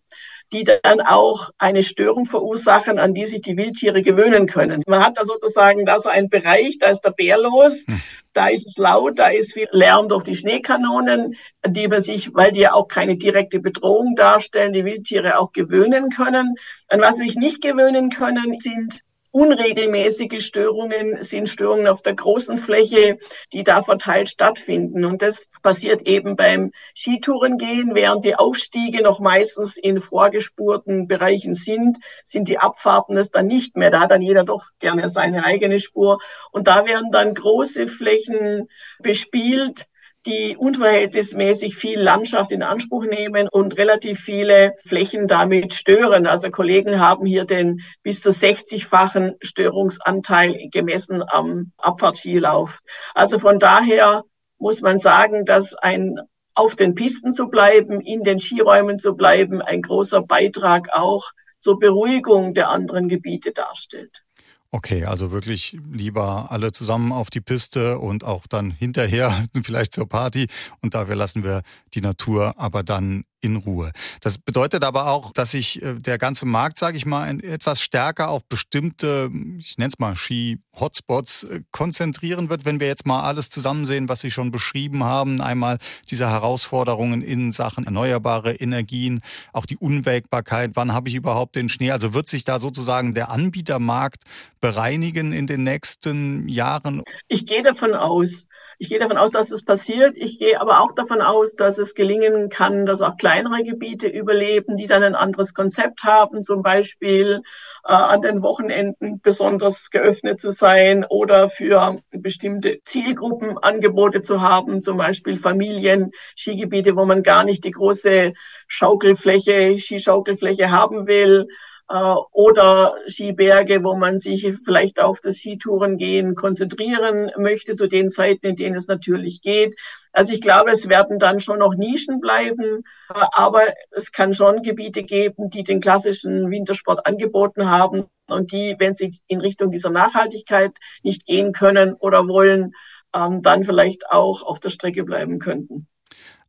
die 0.52 0.64
dann 0.64 1.00
auch 1.00 1.50
eine 1.58 1.82
Störung 1.82 2.24
verursachen, 2.24 2.98
an 2.98 3.14
die 3.14 3.26
sich 3.26 3.42
die 3.42 3.56
Wildtiere 3.56 4.02
gewöhnen 4.02 4.46
können. 4.46 4.82
Man 4.86 5.04
hat 5.04 5.18
da 5.18 5.24
sozusagen 5.24 5.84
da 5.84 5.98
so 5.98 6.08
einen 6.08 6.28
Bereich, 6.28 6.78
da 6.78 6.88
ist 6.88 7.00
der 7.00 7.10
Bär 7.10 7.38
los, 7.38 7.84
hm. 7.86 8.00
da 8.32 8.48
ist 8.48 8.66
es 8.66 8.76
laut, 8.76 9.18
da 9.18 9.28
ist 9.28 9.54
viel 9.54 9.68
Lärm 9.72 10.08
durch 10.08 10.24
die 10.24 10.36
Schneekanonen, 10.36 11.36
die 11.66 11.88
man 11.88 12.00
sich, 12.00 12.34
weil 12.34 12.52
die 12.52 12.60
ja 12.60 12.74
auch 12.74 12.88
keine 12.88 13.16
direkte 13.16 13.60
Bedrohung 13.60 14.14
darstellen, 14.14 14.72
die 14.72 14.84
Wildtiere 14.84 15.38
auch 15.38 15.52
gewöhnen 15.52 16.10
können. 16.10 16.54
An 16.88 17.00
was 17.00 17.16
sich 17.16 17.34
nicht 17.34 17.60
gewöhnen 17.60 18.10
können, 18.10 18.58
sind 18.60 19.00
unregelmäßige 19.36 20.42
Störungen 20.42 21.22
sind 21.22 21.50
Störungen 21.50 21.88
auf 21.88 22.00
der 22.00 22.14
großen 22.14 22.56
Fläche, 22.56 23.18
die 23.52 23.64
da 23.64 23.82
verteilt 23.82 24.30
stattfinden. 24.30 25.04
Und 25.04 25.20
das 25.20 25.48
passiert 25.62 26.08
eben 26.08 26.36
beim 26.36 26.72
Skitourengehen, 26.94 27.94
während 27.94 28.24
die 28.24 28.34
Aufstiege 28.34 29.02
noch 29.02 29.20
meistens 29.20 29.76
in 29.76 30.00
vorgespurten 30.00 31.06
Bereichen 31.06 31.54
sind, 31.54 31.98
sind 32.24 32.48
die 32.48 32.56
Abfahrten 32.58 33.18
es 33.18 33.30
dann 33.30 33.46
nicht 33.46 33.76
mehr. 33.76 33.90
Da 33.90 34.00
hat 34.00 34.10
dann 34.10 34.22
jeder 34.22 34.42
doch 34.42 34.70
gerne 34.78 35.10
seine 35.10 35.44
eigene 35.44 35.80
Spur. 35.80 36.18
Und 36.50 36.66
da 36.66 36.86
werden 36.86 37.12
dann 37.12 37.34
große 37.34 37.88
Flächen 37.88 38.70
bespielt 39.00 39.86
die 40.26 40.56
unverhältnismäßig 40.56 41.76
viel 41.76 42.00
Landschaft 42.00 42.52
in 42.52 42.62
Anspruch 42.62 43.04
nehmen 43.04 43.48
und 43.50 43.78
relativ 43.78 44.20
viele 44.20 44.74
Flächen 44.84 45.28
damit 45.28 45.72
stören. 45.72 46.26
Also 46.26 46.50
Kollegen 46.50 47.00
haben 47.00 47.24
hier 47.24 47.44
den 47.44 47.80
bis 48.02 48.20
zu 48.20 48.30
60-fachen 48.30 49.36
Störungsanteil 49.40 50.68
gemessen 50.70 51.22
am 51.26 51.72
Abfahrtskilauf. 51.78 52.80
Also 53.14 53.38
von 53.38 53.58
daher 53.58 54.24
muss 54.58 54.80
man 54.80 54.98
sagen, 54.98 55.44
dass 55.44 55.74
ein 55.74 56.18
auf 56.54 56.74
den 56.74 56.94
Pisten 56.94 57.32
zu 57.32 57.48
bleiben, 57.48 58.00
in 58.00 58.22
den 58.22 58.40
Skiräumen 58.40 58.98
zu 58.98 59.14
bleiben, 59.14 59.60
ein 59.60 59.82
großer 59.82 60.22
Beitrag 60.22 60.88
auch 60.96 61.30
zur 61.58 61.78
Beruhigung 61.78 62.54
der 62.54 62.70
anderen 62.70 63.08
Gebiete 63.08 63.52
darstellt. 63.52 64.25
Okay, 64.70 65.04
also 65.04 65.30
wirklich 65.30 65.78
lieber 65.92 66.50
alle 66.50 66.72
zusammen 66.72 67.12
auf 67.12 67.30
die 67.30 67.40
Piste 67.40 67.98
und 67.98 68.24
auch 68.24 68.46
dann 68.46 68.70
hinterher 68.70 69.44
vielleicht 69.62 69.94
zur 69.94 70.08
Party. 70.08 70.46
Und 70.82 70.94
dafür 70.94 71.14
lassen 71.14 71.44
wir 71.44 71.62
die 71.94 72.00
Natur 72.00 72.54
aber 72.58 72.82
dann 72.82 73.24
in 73.40 73.56
Ruhe. 73.56 73.92
Das 74.20 74.38
bedeutet 74.38 74.84
aber 74.84 75.08
auch, 75.08 75.32
dass 75.32 75.52
sich 75.52 75.82
äh, 75.82 75.94
der 75.94 76.18
ganze 76.18 76.46
Markt, 76.46 76.78
sage 76.78 76.96
ich 76.96 77.06
mal, 77.06 77.28
etwas 77.44 77.80
stärker 77.80 78.30
auf 78.30 78.44
bestimmte, 78.46 79.30
ich 79.58 79.78
nenne 79.78 79.88
es 79.88 79.98
mal 79.98 80.16
Ski-Hotspots 80.16 81.44
äh, 81.44 81.60
konzentrieren 81.70 82.48
wird, 82.48 82.64
wenn 82.64 82.80
wir 82.80 82.86
jetzt 82.86 83.06
mal 83.06 83.22
alles 83.22 83.50
zusammen 83.50 83.84
sehen, 83.84 84.08
was 84.08 84.20
Sie 84.20 84.30
schon 84.30 84.50
beschrieben 84.50 85.04
haben. 85.04 85.40
Einmal 85.40 85.78
diese 86.10 86.28
Herausforderungen 86.30 87.22
in 87.22 87.52
Sachen 87.52 87.84
erneuerbare 87.84 88.54
Energien, 88.54 89.20
auch 89.52 89.66
die 89.66 89.76
Unwägbarkeit, 89.76 90.72
wann 90.74 90.92
habe 90.92 91.08
ich 91.08 91.14
überhaupt 91.14 91.56
den 91.56 91.68
Schnee? 91.68 91.90
Also 91.90 92.14
wird 92.14 92.28
sich 92.28 92.44
da 92.44 92.58
sozusagen 92.58 93.14
der 93.14 93.30
Anbietermarkt 93.30 94.22
bereinigen 94.60 95.32
in 95.32 95.46
den 95.46 95.62
nächsten 95.62 96.48
Jahren? 96.48 97.02
Ich 97.28 97.46
gehe 97.46 97.62
davon 97.62 97.94
aus. 97.94 98.46
Ich 98.78 98.90
gehe 98.90 98.98
davon 98.98 99.16
aus, 99.16 99.30
dass 99.30 99.48
das 99.48 99.62
passiert. 99.62 100.16
Ich 100.16 100.38
gehe 100.38 100.60
aber 100.60 100.80
auch 100.80 100.92
davon 100.92 101.22
aus, 101.22 101.54
dass 101.54 101.78
es 101.78 101.94
gelingen 101.94 102.50
kann, 102.50 102.84
dass 102.84 103.00
auch 103.00 103.16
kleinere 103.16 103.62
Gebiete 103.62 104.06
überleben, 104.06 104.76
die 104.76 104.86
dann 104.86 105.02
ein 105.02 105.14
anderes 105.14 105.54
Konzept 105.54 106.04
haben, 106.04 106.42
zum 106.42 106.62
Beispiel 106.62 107.40
äh, 107.84 107.92
an 107.92 108.20
den 108.20 108.42
Wochenenden 108.42 109.20
besonders 109.22 109.90
geöffnet 109.90 110.42
zu 110.42 110.50
sein 110.50 111.06
oder 111.08 111.48
für 111.48 112.00
bestimmte 112.10 112.80
Zielgruppen 112.84 113.56
Angebote 113.56 114.20
zu 114.20 114.42
haben, 114.42 114.82
zum 114.82 114.98
Beispiel 114.98 115.36
Familien, 115.36 116.10
Skigebiete, 116.36 116.96
wo 116.96 117.06
man 117.06 117.22
gar 117.22 117.44
nicht 117.44 117.64
die 117.64 117.70
große 117.70 118.34
Schaukelfläche, 118.66 119.80
Skischaukelfläche 119.80 120.70
haben 120.70 121.06
will 121.06 121.48
oder 121.88 122.96
Skiberge, 123.06 123.84
wo 123.84 123.94
man 123.94 124.18
sich 124.18 124.52
vielleicht 124.64 125.00
auf 125.00 125.20
das 125.20 125.36
Skitourengehen 125.36 126.34
konzentrieren 126.34 127.30
möchte, 127.36 127.74
zu 127.76 127.86
den 127.86 128.10
Zeiten, 128.10 128.46
in 128.46 128.56
denen 128.56 128.76
es 128.76 128.88
natürlich 128.88 129.40
geht. 129.40 129.76
Also 130.12 130.32
ich 130.32 130.40
glaube, 130.40 130.70
es 130.70 130.88
werden 130.88 131.18
dann 131.18 131.40
schon 131.40 131.60
noch 131.60 131.74
Nischen 131.74 132.20
bleiben, 132.20 132.82
äh, 133.10 133.24
aber 133.34 133.62
es 133.90 134.10
kann 134.12 134.34
schon 134.34 134.62
Gebiete 134.62 135.04
geben, 135.04 135.50
die 135.50 135.62
den 135.62 135.80
klassischen 135.80 136.50
Wintersport 136.50 137.06
angeboten 137.06 137.70
haben 137.70 138.06
und 138.28 138.50
die, 138.50 138.74
wenn 138.78 138.94
sie 138.94 139.14
in 139.28 139.40
Richtung 139.40 139.70
dieser 139.70 139.90
Nachhaltigkeit 139.90 140.72
nicht 141.02 141.26
gehen 141.26 141.52
können 141.52 141.94
oder 141.94 142.26
wollen, 142.26 142.72
ähm, 143.14 143.42
dann 143.42 143.62
vielleicht 143.62 144.10
auch 144.10 144.42
auf 144.42 144.58
der 144.58 144.70
Strecke 144.70 145.04
bleiben 145.04 145.38
könnten. 145.38 145.86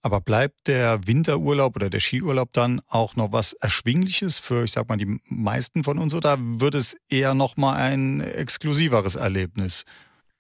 Aber 0.08 0.22
bleibt 0.22 0.68
der 0.68 1.06
Winterurlaub 1.06 1.76
oder 1.76 1.90
der 1.90 2.00
Skiurlaub 2.00 2.54
dann 2.54 2.80
auch 2.88 3.18
noch 3.18 3.34
was 3.34 3.52
Erschwingliches 3.52 4.38
für, 4.38 4.64
ich 4.64 4.72
sag 4.72 4.88
mal, 4.88 4.96
die 4.96 5.20
meisten 5.26 5.84
von 5.84 6.00
uns 6.00 6.16
oder 6.16 6.38
wird 6.40 6.76
es 6.76 6.96
eher 7.10 7.34
noch 7.34 7.58
mal 7.58 7.76
ein 7.76 8.22
exklusiveres 8.22 9.18
Erlebnis? 9.18 9.84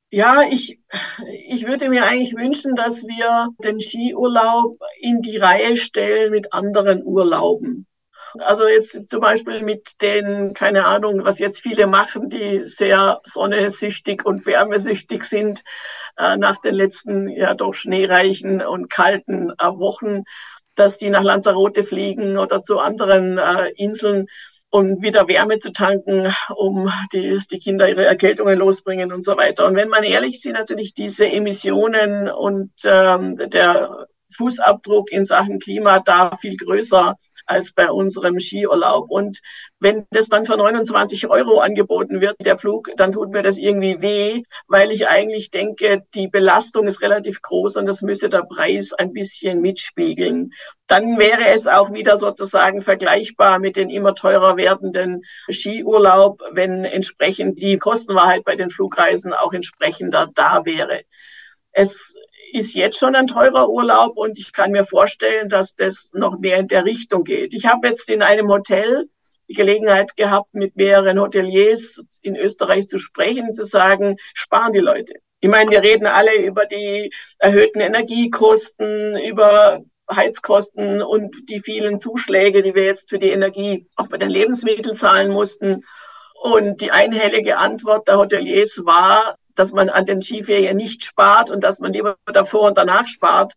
Ja, 0.09 0.43
ich, 0.49 0.79
ich 1.49 1.67
würde 1.67 1.89
mir 1.89 2.05
eigentlich 2.05 2.33
wünschen, 2.33 2.77
dass 2.77 3.03
wir 3.07 3.49
den 3.61 3.81
Skiurlaub 3.81 4.79
in 5.01 5.21
die 5.21 5.35
Reihe 5.35 5.75
stellen 5.75 6.31
mit 6.31 6.53
anderen 6.53 7.03
Urlauben. 7.03 7.87
Also 8.39 8.67
jetzt 8.67 9.09
zum 9.09 9.21
Beispiel 9.21 9.61
mit 9.61 10.01
den, 10.01 10.53
keine 10.53 10.85
Ahnung, 10.85 11.23
was 11.23 11.39
jetzt 11.39 11.61
viele 11.61 11.87
machen, 11.87 12.29
die 12.29 12.67
sehr 12.67 13.21
sonnesüchtig 13.23 14.25
und 14.25 14.45
wärmesüchtig 14.45 15.23
sind 15.23 15.63
äh, 16.17 16.37
nach 16.37 16.61
den 16.61 16.75
letzten 16.75 17.29
ja 17.29 17.53
doch 17.53 17.73
schneereichen 17.73 18.61
und 18.61 18.89
kalten 18.89 19.51
äh, 19.51 19.65
Wochen, 19.65 20.23
dass 20.75 20.97
die 20.97 21.09
nach 21.09 21.23
Lanzarote 21.23 21.83
fliegen 21.83 22.37
oder 22.37 22.61
zu 22.61 22.79
anderen 22.79 23.37
äh, 23.37 23.69
Inseln 23.75 24.27
um 24.69 25.01
wieder 25.01 25.27
Wärme 25.27 25.59
zu 25.59 25.71
tanken, 25.71 26.33
um 26.55 26.91
die, 27.13 27.39
die 27.49 27.59
Kinder 27.59 27.87
ihre 27.87 28.05
Erkältungen 28.05 28.59
losbringen 28.59 29.13
und 29.13 29.23
so 29.23 29.37
weiter. 29.37 29.65
Und 29.65 29.75
wenn 29.75 29.89
man 29.89 30.03
ehrlich 30.03 30.41
sind 30.41 30.53
natürlich 30.53 30.93
diese 30.93 31.25
Emissionen 31.25 32.29
und 32.29 32.71
ähm, 32.85 33.37
der 33.49 34.07
Fußabdruck 34.35 35.11
in 35.11 35.25
Sachen 35.25 35.59
Klima 35.59 35.99
da 35.99 36.35
viel 36.35 36.57
größer 36.57 37.15
als 37.47 37.71
bei 37.73 37.89
unserem 37.89 38.39
Skiurlaub. 38.39 39.09
Und 39.09 39.39
wenn 39.79 40.05
das 40.11 40.29
dann 40.29 40.45
für 40.45 40.57
29 40.57 41.27
Euro 41.29 41.59
angeboten 41.59 42.21
wird, 42.21 42.35
der 42.39 42.57
Flug, 42.57 42.89
dann 42.95 43.11
tut 43.11 43.31
mir 43.31 43.41
das 43.41 43.57
irgendwie 43.57 44.01
weh, 44.01 44.43
weil 44.67 44.91
ich 44.91 45.07
eigentlich 45.07 45.49
denke, 45.49 46.03
die 46.13 46.27
Belastung 46.27 46.87
ist 46.87 47.01
relativ 47.01 47.41
groß 47.41 47.77
und 47.77 47.85
das 47.85 48.01
müsste 48.01 48.29
der 48.29 48.43
Preis 48.43 48.93
ein 48.93 49.13
bisschen 49.13 49.61
mitspiegeln. 49.61 50.51
Dann 50.87 51.17
wäre 51.17 51.47
es 51.49 51.67
auch 51.67 51.91
wieder 51.93 52.17
sozusagen 52.17 52.81
vergleichbar 52.81 53.59
mit 53.59 53.75
den 53.75 53.89
immer 53.89 54.13
teurer 54.13 54.57
werdenden 54.57 55.23
Skiurlaub, 55.49 56.41
wenn 56.51 56.85
entsprechend 56.85 57.61
die 57.61 57.77
Kostenwahrheit 57.77 58.43
bei 58.43 58.55
den 58.55 58.69
Flugreisen 58.69 59.33
auch 59.33 59.53
entsprechender 59.53 60.29
da 60.33 60.65
wäre. 60.65 61.01
Es 61.71 62.15
ist 62.51 62.73
jetzt 62.73 62.97
schon 62.97 63.15
ein 63.15 63.27
teurer 63.27 63.69
Urlaub 63.69 64.17
und 64.17 64.37
ich 64.37 64.53
kann 64.53 64.71
mir 64.71 64.85
vorstellen, 64.85 65.49
dass 65.49 65.75
das 65.75 66.09
noch 66.13 66.39
mehr 66.39 66.57
in 66.57 66.67
der 66.67 66.85
Richtung 66.85 67.23
geht. 67.23 67.53
Ich 67.53 67.65
habe 67.65 67.87
jetzt 67.87 68.09
in 68.09 68.21
einem 68.21 68.47
Hotel 68.49 69.09
die 69.47 69.53
Gelegenheit 69.53 70.15
gehabt, 70.17 70.53
mit 70.53 70.75
mehreren 70.75 71.19
Hoteliers 71.19 72.01
in 72.21 72.35
Österreich 72.35 72.87
zu 72.87 72.97
sprechen, 72.97 73.53
zu 73.53 73.63
sagen, 73.63 74.17
sparen 74.33 74.73
die 74.73 74.79
Leute. 74.79 75.13
Ich 75.39 75.49
meine, 75.49 75.69
wir 75.71 75.83
reden 75.83 76.07
alle 76.07 76.35
über 76.35 76.65
die 76.65 77.13
erhöhten 77.37 77.79
Energiekosten, 77.79 79.17
über 79.17 79.83
Heizkosten 80.09 81.01
und 81.01 81.49
die 81.49 81.59
vielen 81.59 81.99
Zuschläge, 81.99 82.63
die 82.63 82.73
wir 82.75 82.83
jetzt 82.83 83.09
für 83.09 83.19
die 83.19 83.29
Energie 83.29 83.87
auch 83.95 84.07
bei 84.07 84.17
den 84.17 84.29
Lebensmitteln 84.29 84.95
zahlen 84.95 85.31
mussten. 85.31 85.85
Und 86.41 86.81
die 86.81 86.91
einhellige 86.91 87.57
Antwort 87.57 88.07
der 88.07 88.17
Hoteliers 88.17 88.81
war, 88.83 89.37
dass 89.59 89.71
man 89.71 89.89
an 89.89 90.05
den 90.05 90.21
Skiferien 90.21 90.77
nicht 90.77 91.03
spart 91.03 91.49
und 91.49 91.63
dass 91.63 91.79
man 91.79 91.93
lieber 91.93 92.17
davor 92.25 92.69
und 92.69 92.77
danach 92.77 93.07
spart. 93.07 93.53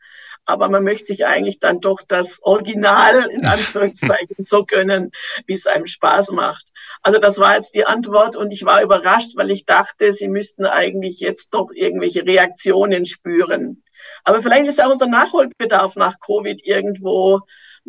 Aber 0.46 0.68
man 0.68 0.82
möchte 0.82 1.06
sich 1.08 1.26
eigentlich 1.26 1.60
dann 1.60 1.80
doch 1.80 2.00
das 2.06 2.42
Original 2.42 3.28
in 3.30 3.46
Anführungszeichen 3.46 4.36
so 4.38 4.64
gönnen, 4.64 5.12
wie 5.46 5.52
es 5.54 5.66
einem 5.66 5.86
Spaß 5.86 6.30
macht. 6.32 6.70
Also 7.02 7.18
das 7.18 7.38
war 7.38 7.54
jetzt 7.54 7.74
die 7.74 7.86
Antwort 7.86 8.36
und 8.36 8.50
ich 8.50 8.64
war 8.64 8.82
überrascht, 8.82 9.36
weil 9.36 9.50
ich 9.50 9.64
dachte, 9.66 10.12
sie 10.12 10.28
müssten 10.28 10.66
eigentlich 10.66 11.20
jetzt 11.20 11.50
doch 11.54 11.70
irgendwelche 11.72 12.24
Reaktionen 12.26 13.04
spüren. 13.04 13.82
Aber 14.24 14.42
vielleicht 14.42 14.66
ist 14.66 14.82
auch 14.82 14.90
unser 14.90 15.06
Nachholbedarf 15.06 15.96
nach 15.96 16.20
Covid 16.20 16.66
irgendwo 16.66 17.40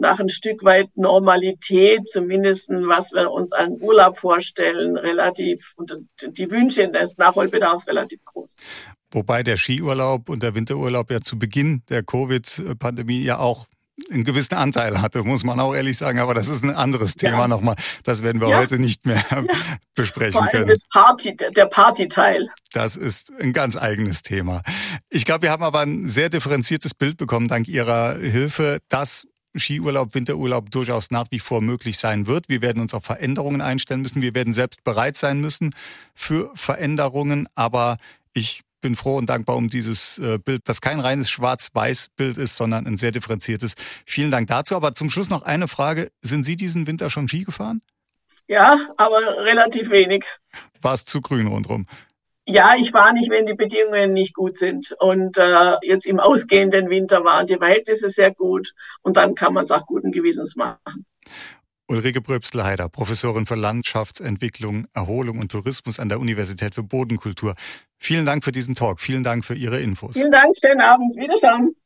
nach 0.01 0.19
ein 0.19 0.29
Stück 0.29 0.63
weit 0.63 0.89
Normalität, 0.95 2.09
zumindest 2.09 2.69
was 2.69 3.11
wir 3.13 3.31
uns 3.31 3.53
an 3.53 3.77
Urlaub 3.79 4.17
vorstellen, 4.17 4.97
relativ, 4.97 5.73
und 5.77 5.95
die 6.21 6.51
Wünsche 6.51 6.89
des 6.89 7.17
Nachholbedarfs 7.17 7.87
relativ 7.87 8.19
groß. 8.25 8.57
Wobei 9.11 9.43
der 9.43 9.57
Skiurlaub 9.57 10.29
und 10.29 10.43
der 10.43 10.55
Winterurlaub 10.55 11.11
ja 11.11 11.21
zu 11.21 11.37
Beginn 11.37 11.83
der 11.89 12.03
Covid-Pandemie 12.03 13.23
ja 13.23 13.39
auch 13.39 13.67
einen 14.09 14.23
gewissen 14.23 14.55
Anteil 14.55 15.01
hatte, 15.01 15.23
muss 15.23 15.43
man 15.43 15.59
auch 15.59 15.73
ehrlich 15.73 15.97
sagen. 15.97 16.19
Aber 16.19 16.33
das 16.33 16.47
ist 16.47 16.63
ein 16.63 16.75
anderes 16.75 17.15
Thema 17.15 17.41
ja. 17.41 17.47
nochmal. 17.47 17.75
Das 18.03 18.23
werden 18.23 18.41
wir 18.41 18.49
ja. 18.49 18.57
heute 18.57 18.79
nicht 18.79 19.05
mehr 19.05 19.23
ja. 19.29 19.43
besprechen 19.95 20.45
können. 20.49 20.67
Das 20.67 20.81
Party, 20.91 21.35
der 21.35 21.65
Partyteil. 21.65 22.47
Das 22.73 22.95
ist 22.95 23.31
ein 23.39 23.53
ganz 23.53 23.77
eigenes 23.77 24.23
Thema. 24.23 24.61
Ich 25.09 25.25
glaube, 25.25 25.43
wir 25.43 25.51
haben 25.51 25.63
aber 25.63 25.81
ein 25.81 26.07
sehr 26.07 26.29
differenziertes 26.29 26.93
Bild 26.93 27.17
bekommen 27.17 27.47
dank 27.47 27.67
Ihrer 27.67 28.17
Hilfe, 28.17 28.79
dass 28.89 29.27
Skiurlaub, 29.55 30.13
Winterurlaub 30.13 30.71
durchaus 30.71 31.11
nach 31.11 31.25
wie 31.29 31.39
vor 31.39 31.61
möglich 31.61 31.97
sein 31.97 32.27
wird. 32.27 32.49
Wir 32.49 32.61
werden 32.61 32.81
uns 32.81 32.93
auf 32.93 33.03
Veränderungen 33.03 33.61
einstellen 33.61 34.01
müssen. 34.01 34.21
Wir 34.21 34.35
werden 34.35 34.53
selbst 34.53 34.83
bereit 34.83 35.17
sein 35.17 35.41
müssen 35.41 35.75
für 36.13 36.51
Veränderungen. 36.55 37.47
Aber 37.55 37.97
ich 38.33 38.61
bin 38.81 38.95
froh 38.95 39.17
und 39.17 39.29
dankbar 39.29 39.55
um 39.55 39.69
dieses 39.69 40.17
äh, 40.19 40.39
Bild, 40.39 40.61
das 40.65 40.81
kein 40.81 40.99
reines 40.99 41.29
Schwarz-Weiß-Bild 41.29 42.37
ist, 42.37 42.57
sondern 42.57 42.87
ein 42.87 42.97
sehr 42.97 43.11
differenziertes. 43.11 43.75
Vielen 44.05 44.31
Dank 44.31 44.47
dazu. 44.47 44.75
Aber 44.75 44.93
zum 44.93 45.09
Schluss 45.09 45.29
noch 45.29 45.43
eine 45.43 45.67
Frage. 45.67 46.11
Sind 46.21 46.43
Sie 46.43 46.55
diesen 46.55 46.87
Winter 46.87 47.09
schon 47.09 47.27
Ski 47.27 47.43
gefahren? 47.43 47.81
Ja, 48.47 48.79
aber 48.97 49.19
relativ 49.45 49.89
wenig. 49.91 50.25
War 50.81 50.93
es 50.93 51.05
zu 51.05 51.21
grün 51.21 51.47
rundherum? 51.47 51.85
Ja, 52.47 52.73
ich 52.77 52.91
war 52.93 53.13
nicht, 53.13 53.29
wenn 53.29 53.45
die 53.45 53.53
Bedingungen 53.53 54.13
nicht 54.13 54.33
gut 54.33 54.57
sind. 54.57 54.95
Und 54.99 55.37
äh, 55.37 55.75
jetzt 55.83 56.07
im 56.07 56.19
ausgehenden 56.19 56.89
Winter 56.89 57.23
waren 57.23 57.47
die 57.47 57.57
Verhältnisse 57.57 58.09
sehr 58.09 58.33
gut 58.33 58.73
und 59.03 59.17
dann 59.17 59.35
kann 59.35 59.53
man 59.53 59.63
es 59.63 59.71
auch 59.71 59.85
guten 59.85 60.11
Gewissens 60.11 60.55
machen. 60.55 61.05
Ulrike 61.87 62.21
Bröbstel-Heider, 62.21 62.87
Professorin 62.87 63.45
für 63.45 63.55
Landschaftsentwicklung, 63.55 64.87
Erholung 64.93 65.39
und 65.39 65.51
Tourismus 65.51 65.99
an 65.99 66.07
der 66.07 66.21
Universität 66.21 66.73
für 66.73 66.83
Bodenkultur. 66.83 67.53
Vielen 67.97 68.25
Dank 68.25 68.43
für 68.43 68.53
diesen 68.53 68.75
Talk. 68.75 69.01
Vielen 69.01 69.23
Dank 69.23 69.43
für 69.43 69.55
Ihre 69.55 69.79
Infos. 69.81 70.15
Vielen 70.15 70.31
Dank. 70.31 70.55
Schönen 70.57 70.81
Abend. 70.81 71.15
Wiederschauen. 71.17 71.75